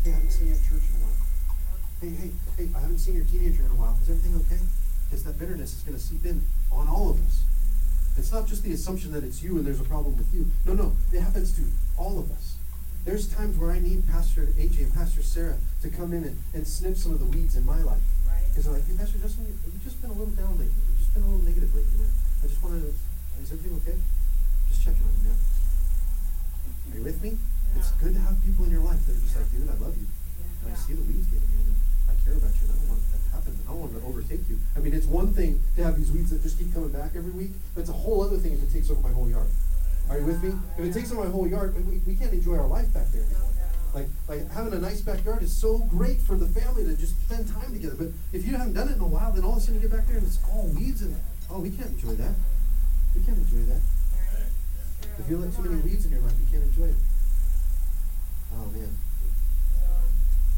[0.05, 1.19] Hey, I haven't seen you at church in a while.
[2.05, 3.97] Hey, hey, hey, I haven't seen your teenager in a while.
[4.03, 4.61] Is everything okay?
[5.09, 7.49] Because that bitterness is going to seep in on all of us.
[8.19, 10.51] It's not just the assumption that it's you and there's a problem with you.
[10.67, 11.63] No, no, it happens to
[11.97, 12.57] all of us.
[13.05, 16.67] There's times where I need Pastor AJ and Pastor Sarah to come in and, and
[16.67, 18.03] snip some of the weeds in my life.
[18.51, 20.75] Because they're like, hey, Pastor Justin, you- you've just been a little down lately.
[20.91, 22.11] You've just been a little negative lately, man.
[22.43, 22.93] I just wanted to,
[23.41, 23.97] is everything okay?
[24.69, 25.39] Just checking on you, man.
[26.93, 27.39] Are you with me?
[27.77, 29.95] It's good to have people in your life that are just like, dude, I love
[29.97, 30.07] you.
[30.67, 31.79] And I see the weeds getting in, and
[32.11, 33.59] I care about you, and I don't want that to happen.
[33.67, 34.59] I don't want to overtake you.
[34.77, 37.31] I mean, it's one thing to have these weeds that just keep coming back every
[37.31, 39.49] week, but it's a whole other thing if it takes over my whole yard.
[40.11, 40.53] Are you with me?
[40.79, 43.23] If it takes over my whole yard, we, we can't enjoy our life back there
[43.23, 43.53] anymore.
[43.95, 47.49] Like, like having a nice backyard is so great for the family to just spend
[47.49, 47.97] time together.
[47.97, 49.81] But if you haven't done it in a while, then all of a sudden you
[49.81, 51.17] get back there and it's all weeds and
[51.51, 52.33] oh, we can't enjoy that.
[53.17, 53.81] We can't enjoy that.
[55.19, 57.01] If you let too many weeds in your life, you can't enjoy it.
[58.55, 58.97] Oh man.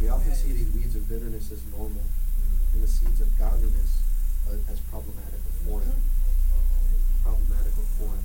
[0.00, 2.02] We often see these weeds of bitterness as normal,
[2.72, 4.02] and the seeds of godliness
[4.48, 6.02] uh, as problematic or foreign.
[7.22, 8.24] Problematic or foreign.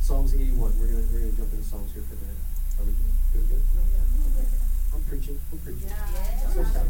[0.00, 0.78] Psalms 81.
[0.78, 2.42] We're gonna we're gonna jump into Psalms here for a minute.
[2.78, 2.92] Are we
[3.32, 3.62] doing good?
[3.72, 4.40] No, yeah.
[4.40, 4.48] Okay.
[4.94, 5.40] I'm preaching.
[5.52, 5.90] I'm preaching.
[6.52, 6.86] So sad.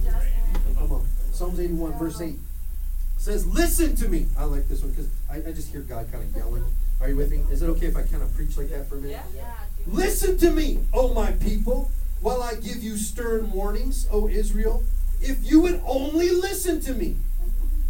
[0.76, 1.07] Come on.
[1.32, 2.36] Psalms 81, verse 8
[3.18, 4.26] says, Listen to me.
[4.38, 6.64] I like this one because I, I just hear God kind of yelling.
[7.01, 7.42] Are you with me?
[7.51, 9.20] Is it okay if I kind of preach like that for a minute?
[9.34, 9.44] Yeah.
[9.86, 11.90] Listen to me, O my people,
[12.20, 14.84] while I give you stern warnings, O Israel.
[15.27, 17.16] If you would only listen to me,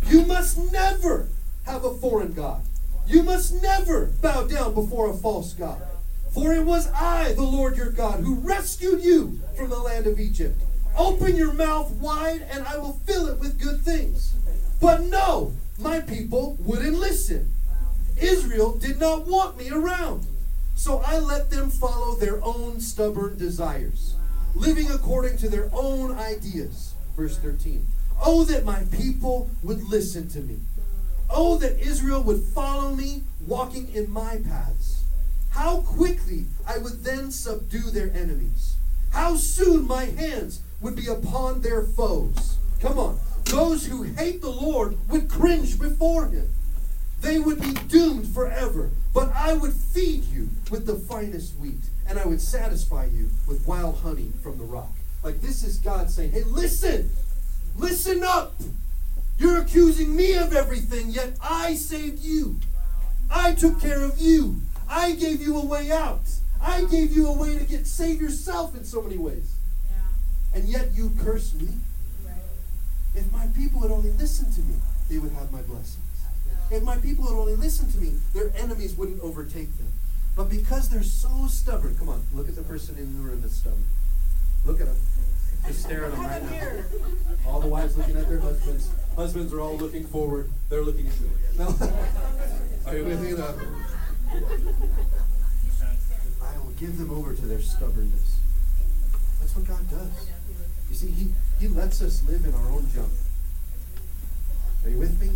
[0.06, 1.26] you must never
[1.66, 2.62] have a foreign God.
[3.08, 5.82] You must never bow down before a false God.
[6.32, 10.20] For it was I, the Lord your God, who rescued you from the land of
[10.20, 10.60] Egypt.
[10.96, 14.34] Open your mouth wide, and I will fill it with good things.
[14.80, 17.52] But no, my people wouldn't listen.
[18.16, 20.24] Israel did not want me around.
[20.76, 24.14] So I let them follow their own stubborn desires,
[24.54, 26.93] living according to their own ideas.
[27.16, 27.86] Verse 13.
[28.24, 30.58] Oh, that my people would listen to me.
[31.30, 35.02] Oh, that Israel would follow me, walking in my paths.
[35.50, 38.74] How quickly I would then subdue their enemies.
[39.10, 42.58] How soon my hands would be upon their foes.
[42.80, 43.18] Come on.
[43.44, 46.50] Those who hate the Lord would cringe before him.
[47.20, 48.90] They would be doomed forever.
[49.12, 53.66] But I would feed you with the finest wheat, and I would satisfy you with
[53.66, 54.93] wild honey from the rock.
[55.24, 57.10] Like this is God saying, hey, listen,
[57.78, 58.54] listen up.
[59.38, 62.60] You're accusing me of everything, yet I saved you.
[63.30, 64.60] I took care of you.
[64.88, 66.20] I gave you a way out.
[66.60, 69.54] I gave you a way to get save yourself in so many ways.
[70.54, 71.68] And yet you curse me.
[73.14, 74.74] If my people would only listen to me,
[75.08, 75.98] they would have my blessings.
[76.70, 79.88] If my people would only listen to me, their enemies wouldn't overtake them.
[80.36, 83.56] But because they're so stubborn, come on, look at the person in the room that's
[83.56, 83.84] stubborn.
[84.64, 84.96] Look at them.
[85.66, 86.70] Just stare at them right now.
[87.46, 88.90] All the wives looking at their husbands.
[89.16, 90.50] Husbands are all looking forward.
[90.68, 91.30] They're looking at you.
[91.58, 91.66] No.
[92.86, 93.32] Are you with me?
[93.32, 93.54] No.
[96.42, 98.40] I will give them over to their stubbornness.
[99.40, 100.28] That's what God does.
[100.90, 103.12] You see, He, he lets us live in our own junk.
[104.84, 105.30] Are you with me?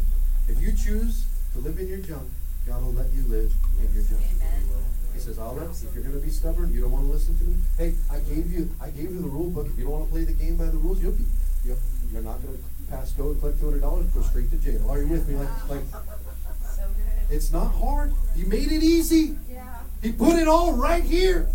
[0.49, 2.29] If you choose to live in your junk,
[2.66, 3.53] God will let you live
[3.83, 4.22] in your junk.
[5.19, 7.45] He says, Alex, if you're going to be stubborn, you don't want to listen to
[7.45, 7.57] me.
[7.77, 9.66] Hey, I gave you, I gave you the rule book.
[9.66, 11.25] If you don't want to play the game by the rules, you'll be,
[11.64, 11.77] you're,
[12.12, 14.07] you're not going to pass go and collect two hundred dollars.
[14.14, 14.89] Go straight to jail.
[14.89, 15.35] Are you with me?
[15.35, 16.85] Like, like, So
[17.31, 18.14] it's not hard.
[18.37, 19.37] He made it easy.
[19.51, 19.79] Yeah.
[20.03, 21.49] He put it all right here.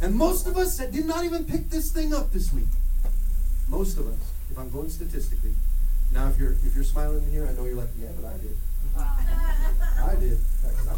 [0.00, 2.70] And most of us that did not even pick this thing up this week.
[3.68, 5.54] Most of us, if I'm going statistically.
[6.12, 8.38] Now, if you're if you're smiling in here, I know you're like, yeah, but I
[8.38, 8.56] did.
[8.96, 10.38] I did.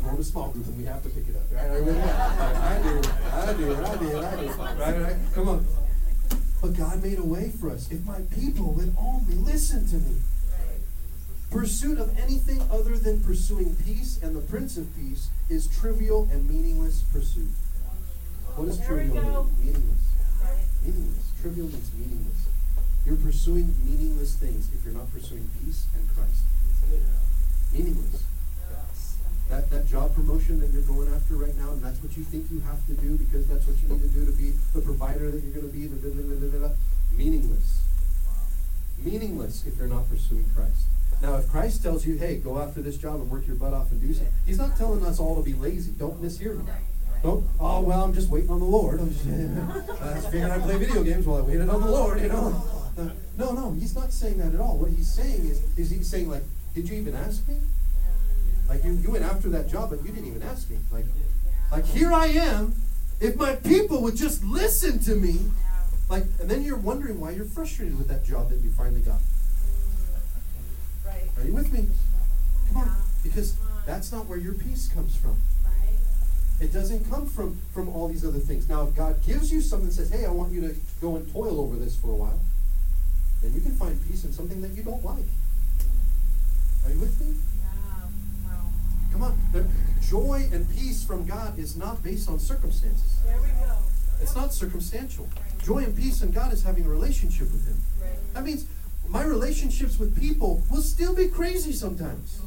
[0.01, 1.43] I'm going to small group and we have to pick it up.
[1.53, 1.71] Right?
[1.71, 2.03] Are you with me?
[2.03, 3.01] I do,
[3.33, 4.17] I do, I did.
[4.17, 4.57] I did.
[4.57, 5.01] Right?
[5.01, 5.17] Right?
[5.35, 5.67] Come on.
[6.63, 7.91] But God made a way for us.
[7.91, 10.17] If my people would only listen to me.
[11.51, 16.49] Pursuit of anything other than pursuing peace and the Prince of Peace is trivial and
[16.49, 17.51] meaningless pursuit.
[18.57, 19.75] What is trivial mean?
[19.75, 20.05] Meaningless.
[20.85, 21.33] Meaningless.
[21.43, 22.47] Trivial means meaningless.
[23.05, 26.45] You're pursuing meaningless things if you're not pursuing peace and Christ.
[27.73, 28.23] Meaningless.
[29.51, 32.47] That, that job promotion that you're going after right now, and that's what you think
[32.53, 35.31] you have to do because that's what you need to do to be the provider
[35.31, 36.75] that you're going to be, da, da, da,
[37.17, 37.83] meaningless.
[39.03, 40.87] Meaningless if you're not pursuing Christ.
[41.21, 43.91] Now, if Christ tells you, hey, go after this job and work your butt off
[43.91, 45.93] and do something, He's not telling us all to be lazy.
[45.99, 46.65] Don't mishear me.
[47.23, 49.01] Don't, oh, well, I'm just waiting on the Lord.
[49.01, 49.27] I'm just,
[50.03, 52.65] I'd play video games while I waited on the Lord, you know.
[53.37, 54.79] No, no, He's not saying that at all.
[54.79, 57.57] What He's saying is, is He's saying, like, did you even ask me?
[58.71, 60.79] Like, you, you went after that job, but you didn't even ask me.
[60.93, 61.05] Like,
[61.73, 62.73] like, here I am.
[63.19, 65.41] If my people would just listen to me,
[66.09, 69.19] like, and then you're wondering why you're frustrated with that job that you finally got.
[69.19, 71.29] Mm, right.
[71.37, 71.89] Are you with me?
[72.69, 72.97] Come on.
[73.25, 73.57] Because
[73.87, 75.37] that's not where your peace comes from.
[75.65, 75.99] Right.
[76.61, 78.69] It doesn't come from from all these other things.
[78.69, 81.31] Now, if God gives you something that says, "Hey, I want you to go and
[81.33, 82.41] toil over this for a while,"
[83.43, 85.27] then you can find peace in something that you don't like.
[86.87, 87.37] Are you with me?
[89.11, 89.13] Yeah.
[89.13, 89.39] Come on.
[89.53, 89.67] The
[90.07, 93.21] joy and peace from God is not based on circumstances.
[93.25, 93.77] There we go.
[94.23, 95.29] It's not circumstantial.
[95.65, 97.79] Joy and peace in God is having a relationship with Him.
[98.01, 98.35] Right.
[98.35, 98.67] That means
[99.09, 102.41] my relationships with people will still be crazy sometimes.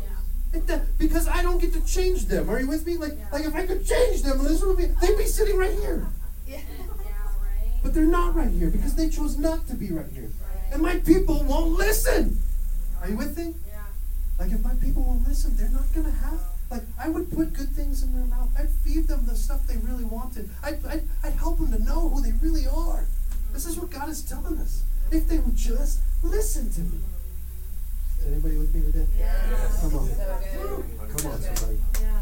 [0.54, 0.60] Yeah.
[0.68, 2.50] That- because I don't get to change them.
[2.50, 2.98] Are you with me?
[2.98, 6.06] Like, like if I could change them, this would be they'd be sitting right here.
[6.48, 6.58] Yeah.
[6.78, 7.12] Yeah.
[7.42, 7.72] Right.
[7.84, 10.30] But they're not right here because they chose not to be right here.
[10.72, 12.40] And my people won't listen.
[13.02, 13.54] Are you with me?
[13.68, 13.84] Yeah.
[14.40, 16.40] Like if my people won't listen, they're not gonna have
[16.70, 18.50] like I would put good things in their mouth.
[18.58, 20.50] I'd feed them the stuff they really wanted.
[20.64, 23.06] I'd, I'd, I'd help them to know who they really are.
[23.52, 24.84] This is what God is telling us.
[25.12, 27.00] If they would just listen to me.
[28.20, 29.06] Is anybody with me today?
[29.18, 29.82] Yes.
[29.82, 30.10] Come on.
[30.10, 30.84] So.
[31.18, 31.80] Come on, somebody.
[32.02, 32.20] Yeah.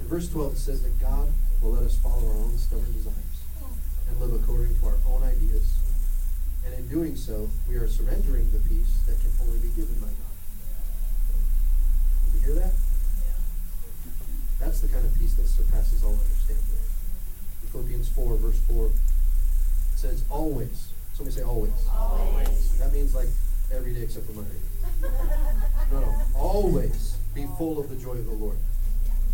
[0.00, 1.28] In verse 12, it says that God
[1.60, 3.14] will let us follow our own stubborn desires
[4.08, 5.76] and live according to our own ideas.
[6.66, 10.08] And in doing so, we are surrendering the peace that can only be given by
[10.08, 10.23] God.
[12.44, 12.72] Hear that?
[14.60, 16.64] That's the kind of peace that surpasses all understanding.
[17.62, 18.90] In Philippians 4, verse 4,
[19.96, 20.88] says, Always.
[21.14, 21.72] Somebody say, always.
[21.94, 22.78] Always.
[22.78, 23.28] That means like
[23.72, 24.50] every day except for Monday.
[25.92, 26.14] No, no.
[26.34, 28.56] Always be full of the joy of the Lord.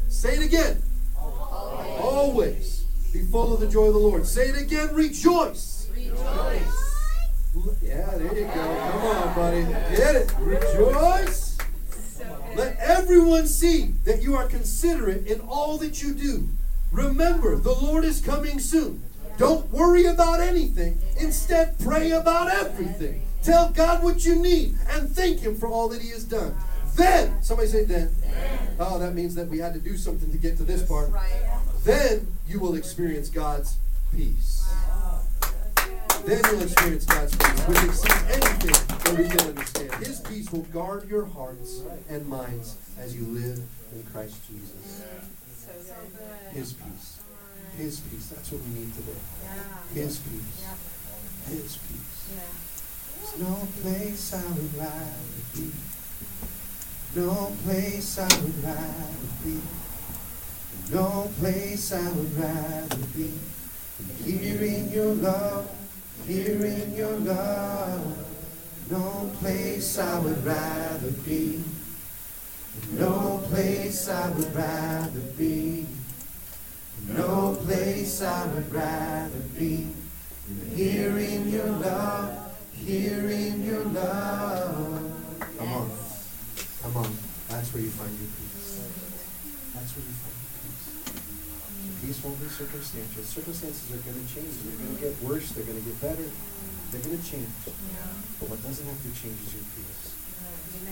[0.09, 0.83] Say it again.
[1.17, 2.83] Always
[3.13, 4.27] be full of the joy of the Lord.
[4.27, 4.93] Say it again.
[4.93, 5.89] Rejoice.
[5.95, 7.09] Rejoice.
[7.81, 8.53] Yeah, there you go.
[8.53, 9.63] Come on, buddy.
[9.97, 10.35] Get it.
[10.41, 11.50] Rejoice.
[12.57, 16.49] Let everyone see that you are considerate in all that you do.
[16.93, 19.03] Remember, the Lord is coming soon.
[19.39, 20.99] Don't worry about anything.
[21.19, 23.23] Instead, pray about everything.
[23.43, 26.55] Tell God what you need and thank Him for all that He has done.
[26.97, 28.11] Then, somebody say then.
[28.79, 31.11] Oh, that means that we had to do something to get to this part.
[31.85, 33.79] Then you will experience God's
[34.15, 34.69] peace.
[36.25, 39.95] Then you'll experience God's peace, which exceeds anything that we can understand.
[40.05, 43.61] His peace will guard your hearts and minds as you live
[43.93, 45.03] in Christ Jesus.
[46.53, 47.21] His peace.
[47.77, 48.29] His peace.
[48.29, 49.19] That's what we need today.
[49.95, 50.65] His peace.
[51.49, 52.29] His peace.
[53.19, 55.71] There's no place I would rather be.
[57.17, 59.59] No place I would rather be.
[60.93, 63.31] No place I would rather be.
[64.25, 65.71] Here in your love,
[66.27, 68.27] here in your love.
[68.91, 71.63] No place I would rather be.
[72.93, 75.87] No place I would rather be.
[77.09, 79.89] No place I would rather be.
[80.75, 85.39] Here in your love, here in your love.
[85.59, 85.91] Come on.
[86.83, 87.17] Come on.
[87.49, 88.81] That's where you find your peace.
[89.75, 90.20] That's where you find your peace.
[92.01, 93.23] The peace won't be circumstantial.
[93.23, 94.49] Circumstances are going to change.
[94.65, 95.53] They're going to get worse.
[95.53, 96.25] They're going to get better.
[96.93, 97.53] They're going to change.
[98.41, 100.17] But what doesn't have to change is your peace.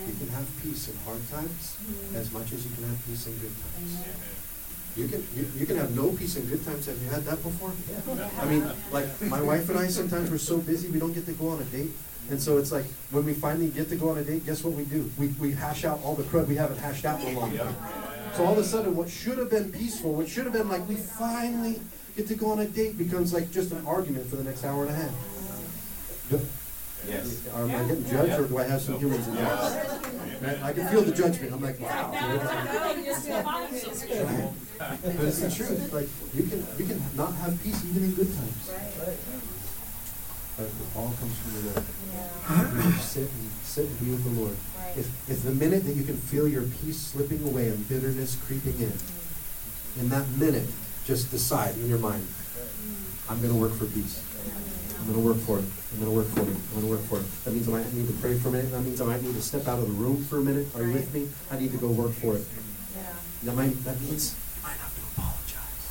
[0.04, 2.16] You can have peace in hard times mm-hmm.
[2.16, 4.04] as much as you can have peace in good times.
[4.96, 6.86] You can you, you can have no peace in good times.
[6.86, 7.72] Have you had that before?
[8.40, 11.32] I mean, like my wife and I sometimes we're so busy we don't get to
[11.32, 11.92] go on a date.
[12.30, 14.74] And so it's like when we finally get to go on a date, guess what
[14.74, 15.10] we do?
[15.16, 17.76] We, we hash out all the crud we haven't hashed out in a long time.
[18.34, 20.86] So all of a sudden, what should have been peaceful, what should have been like
[20.88, 21.80] we finally
[22.16, 24.84] get to go on a date, becomes like just an argument for the next hour
[24.86, 25.10] and a half.
[26.30, 26.40] Do-
[27.08, 27.46] Yes.
[27.54, 29.44] Am I getting judged, or do I have some humans in there?
[30.42, 31.52] Man, I can feel the judgment.
[31.54, 32.10] I'm like, wow.
[32.10, 32.96] But
[35.24, 35.92] it's the truth.
[35.92, 38.70] Like you can you can not have peace even in good times.
[40.58, 41.86] But it all comes from the Lord.
[42.84, 44.56] You sit and sit and be with the Lord.
[44.98, 48.74] If if the minute that you can feel your peace slipping away and bitterness creeping
[48.74, 48.92] in,
[50.00, 50.66] in that minute,
[51.06, 53.30] just decide in your mind, mm.
[53.30, 54.20] I'm going to work for peace.
[54.98, 55.64] I'm going to work for it.
[55.92, 56.48] I'm going to work for it.
[56.48, 57.44] I'm going to work for it.
[57.44, 58.72] That means I might need to pray for a minute.
[58.72, 60.66] That means I might need to step out of the room for a minute.
[60.74, 61.28] Are you with me?
[61.52, 62.44] I need to go work for it.
[63.44, 64.34] That might that means
[64.64, 65.86] I might have to apologize.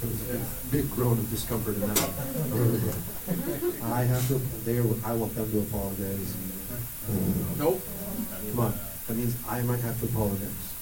[0.00, 1.98] There was a big, big groan of discomfort in that.
[1.98, 3.92] one.
[3.92, 4.38] I have to.
[4.64, 6.34] They I want them to apologize.
[7.58, 7.82] Nope.
[8.50, 8.74] Come on.
[9.08, 10.74] That means I might have to apologize.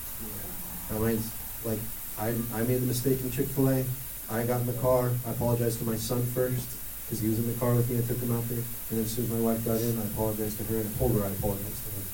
[0.90, 1.32] That means,
[1.64, 1.78] like,
[2.18, 3.84] I, I made the mistake in Chick fil A.
[4.30, 5.12] I got in the car.
[5.26, 6.68] I apologized to my son first
[7.06, 7.98] because he was in the car with me.
[7.98, 8.58] I took him out there.
[8.58, 10.98] And then as soon as my wife got in, I apologized to her and I
[10.98, 12.04] told her I apologized to her.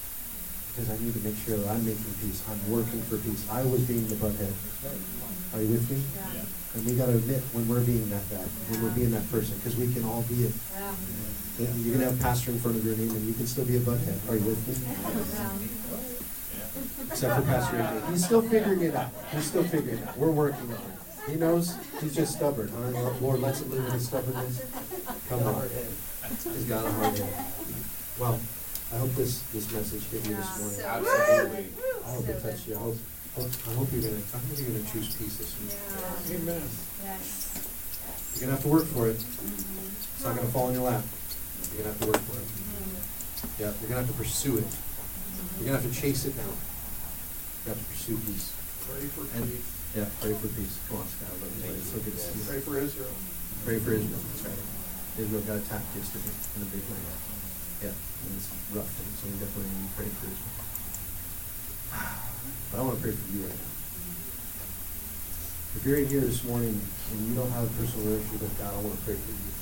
[0.70, 2.42] Because I need to make sure that I'm making peace.
[2.48, 3.44] I'm working for peace.
[3.50, 4.54] I was being the butthead.
[5.54, 5.98] Are you with me?
[6.74, 9.56] And we got to admit when we're being that bad, when we're being that person,
[9.58, 10.52] because we can all be it.
[11.60, 13.76] Yeah, You can have pastor in front of your name and you can still be
[13.76, 14.16] a butthead.
[14.30, 14.72] Are you with me?
[17.10, 18.10] Except for Pastor AJ.
[18.10, 19.10] He's still figuring it out.
[19.32, 20.16] He's still figuring it out.
[20.16, 21.30] We're working on it.
[21.30, 22.68] He knows he's just stubborn.
[22.68, 23.10] Huh?
[23.20, 24.62] Lord lets him live in his stubbornness.
[25.28, 25.68] Come on.
[26.28, 27.44] He's got a hard head.
[28.18, 28.40] Well,
[28.92, 30.80] I hope this, this message hit you this morning.
[30.80, 31.66] Absolutely.
[32.06, 32.76] I hope it touched you.
[32.76, 32.96] I hope,
[33.36, 35.72] hope, I hope you're gonna, I hope you're gonna choose peace this week.
[36.40, 36.62] Amen.
[37.04, 37.48] Yes.
[38.34, 39.16] You're gonna have to work for it.
[39.18, 39.88] Mm-hmm.
[40.16, 41.04] It's not gonna fall in your lap.
[41.72, 42.46] You're gonna have to work for it.
[42.46, 43.62] Mm-hmm.
[43.62, 44.68] Yeah, you're gonna have to pursue it.
[45.58, 46.52] You're gonna have to chase it down.
[47.64, 48.52] You have to pursue peace.
[48.88, 49.66] Pray for And, peace.
[49.96, 50.74] yeah, pray for peace.
[50.90, 51.32] Come on, Scott.
[51.40, 52.44] Let me- It's so good to see you.
[52.48, 53.14] Pray for Israel.
[53.64, 54.18] Pray for Israel.
[54.18, 54.62] That's right.
[55.22, 56.98] Israel got attacked yesterday in a big way.
[57.84, 60.56] Yeah, and it's rough, and so we definitely need to pray for Israel.
[62.70, 63.72] But I want to pray for you right now.
[65.76, 68.74] If you're in here this morning and you don't have a personal relationship with God,
[68.74, 69.52] I want to pray for you.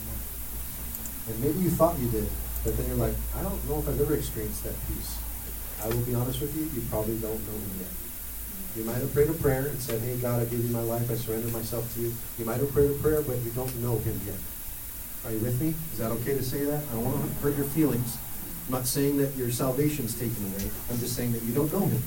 [1.31, 2.27] And maybe you thought you did,
[2.65, 5.19] but then you're like, I don't know if I've ever experienced that peace.
[5.83, 7.93] I will be honest with you, you probably don't know Him yet.
[8.77, 11.11] You might have prayed a prayer and said, Hey, God, I give you my life.
[11.11, 12.13] I surrender myself to you.
[12.39, 14.37] You might have prayed a prayer, but you don't know Him yet.
[15.25, 15.75] Are you with me?
[15.93, 16.83] Is that okay to say that?
[16.91, 18.19] I don't want to hurt your feelings.
[18.67, 20.71] I'm not saying that your salvation's taken away.
[20.91, 22.03] I'm just saying that you don't know Him.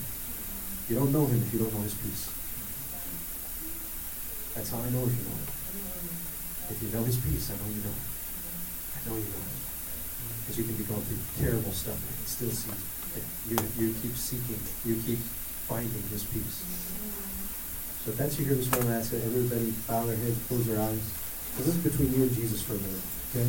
[0.89, 2.27] You don't know Him if you don't know His peace.
[4.55, 5.49] That's how I know if you know Him.
[6.69, 8.09] If you know His peace, I know you know Him.
[8.93, 9.61] I know you know Him.
[10.43, 12.75] Because you can be going through terrible stuff and I can still see
[13.15, 15.19] that you, you keep seeking, you keep
[15.71, 16.67] finding His peace.
[18.03, 20.67] So if that's you here this morning, I ask that everybody bow their heads, close
[20.67, 20.99] their eyes.
[21.55, 23.47] Because this is between you and Jesus for a minute, okay?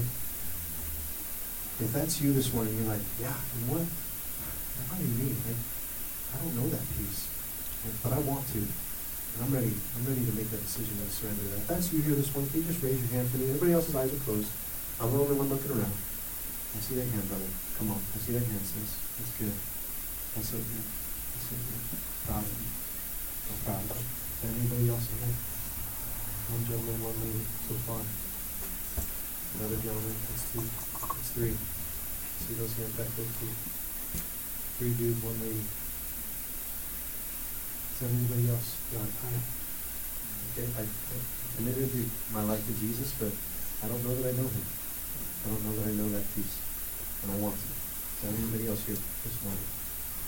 [1.83, 3.87] If that's you this morning, you're like, yeah, you know what?
[3.91, 5.35] That might be me.
[5.35, 5.74] I,
[6.35, 7.31] I don't know that peace,
[8.03, 8.59] but I want to.
[8.59, 9.71] And I'm ready.
[9.71, 11.63] I'm ready to make that decision and surrender that.
[11.63, 13.55] If that's you here this morning, can you just raise your hand for me?
[13.55, 14.51] Everybody else's eyes are closed.
[14.99, 15.91] I'm the only one looking around.
[15.91, 17.51] I see that hand, brother.
[17.79, 18.03] Come on.
[18.03, 18.99] I see that hand, sis.
[19.15, 19.55] That's good.
[20.35, 20.87] That's so good.
[20.87, 21.83] That's so good.
[22.27, 22.71] Proud of you.
[23.47, 24.03] I'm proud of you.
[24.03, 25.39] Is there anybody else in here?
[26.51, 28.03] One gentleman, one lady so far.
[28.03, 30.15] Another gentleman.
[30.31, 30.67] That's two.
[30.67, 31.55] That's three.
[31.55, 33.51] See those hands back there too.
[34.79, 35.63] Three dudes, one lady.
[37.95, 38.75] There anybody else?
[38.91, 39.31] God, I,
[40.51, 41.17] okay, I, I
[41.55, 42.03] committed to
[42.35, 44.67] my life to Jesus, but I don't know that I know Him.
[44.67, 46.59] I don't know that I know that peace,
[47.23, 47.69] and I want to.
[47.71, 49.69] Is there anybody else here this morning?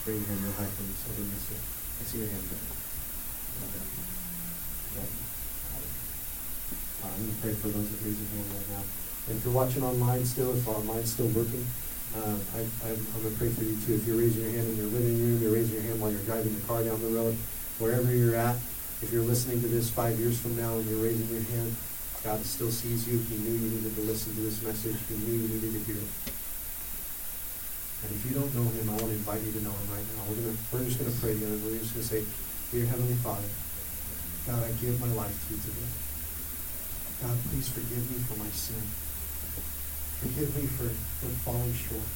[0.07, 1.63] Raise your hand real high for me, so I didn't miss it.
[1.67, 2.65] I see your hand there.
[3.67, 3.83] Okay.
[7.03, 8.85] Uh, I'm gonna pray for those that raise their hand right now.
[9.27, 11.67] And if you're watching online still, if online's still working,
[12.15, 13.99] uh, I, I'm, I'm gonna pray for you too.
[13.99, 16.25] If you're raising your hand in your living room, you're raising your hand while you're
[16.25, 17.37] driving your car down the road,
[17.79, 18.57] wherever you're at.
[19.03, 21.77] If you're listening to this five years from now and you're raising your hand,
[22.25, 23.21] God still sees you.
[23.29, 24.97] He knew you needed to listen to this message.
[25.09, 26.13] He knew you needed to hear it.
[28.03, 30.05] And if you don't know Him, I want to invite you to know Him right
[30.17, 30.25] now.
[30.29, 31.61] We're gonna, we're just gonna pray together.
[31.61, 32.25] We're just gonna say,
[32.73, 33.49] Dear Heavenly Father,
[34.49, 35.91] God, I give my life to you today.
[37.23, 38.81] God, please forgive me for my sin.
[40.25, 40.89] Forgive me for,
[41.21, 42.09] for falling short.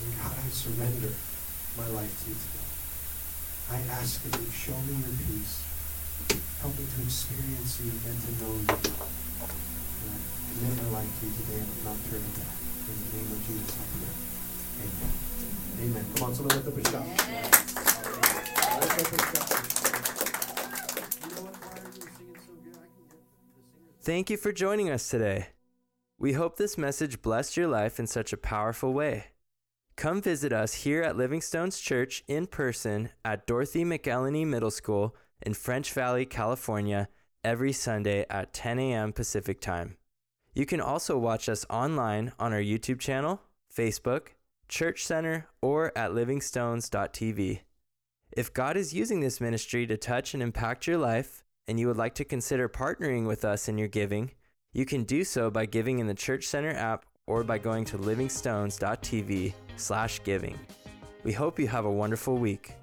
[0.00, 1.12] And God, I surrender
[1.76, 2.59] my life to you today.
[3.70, 5.62] I ask that you show me your peace.
[6.60, 8.66] Help me to experience you and to know you.
[8.66, 10.18] And I
[10.50, 12.50] commit my life to you today and I'm not turning back.
[12.90, 14.10] In the name of Jesus, I pray.
[14.82, 15.14] Amen.
[15.86, 16.04] Amen.
[16.16, 17.06] Come on, someone lift up a shout.
[18.80, 19.50] Lift up a shout.
[21.22, 21.78] You know what, choir?
[21.78, 22.74] You were singing so good.
[22.74, 24.02] I can get the singers.
[24.02, 25.46] Thank you for joining us today.
[26.18, 29.26] We hope this message blessed your life in such a powerful way.
[30.00, 35.14] Come visit us here at Living Stones Church in person at Dorothy McElhinney Middle School
[35.42, 37.10] in French Valley, California,
[37.44, 39.12] every Sunday at 10 a.m.
[39.12, 39.98] Pacific Time.
[40.54, 44.28] You can also watch us online on our YouTube channel, Facebook,
[44.70, 47.60] Church Center, or at livingstones.tv.
[48.32, 51.98] If God is using this ministry to touch and impact your life, and you would
[51.98, 54.30] like to consider partnering with us in your giving,
[54.72, 57.96] you can do so by giving in the Church Center app or by going to
[57.96, 60.58] livingstones.tv slash giving.
[61.22, 62.74] We hope you have a wonderful week.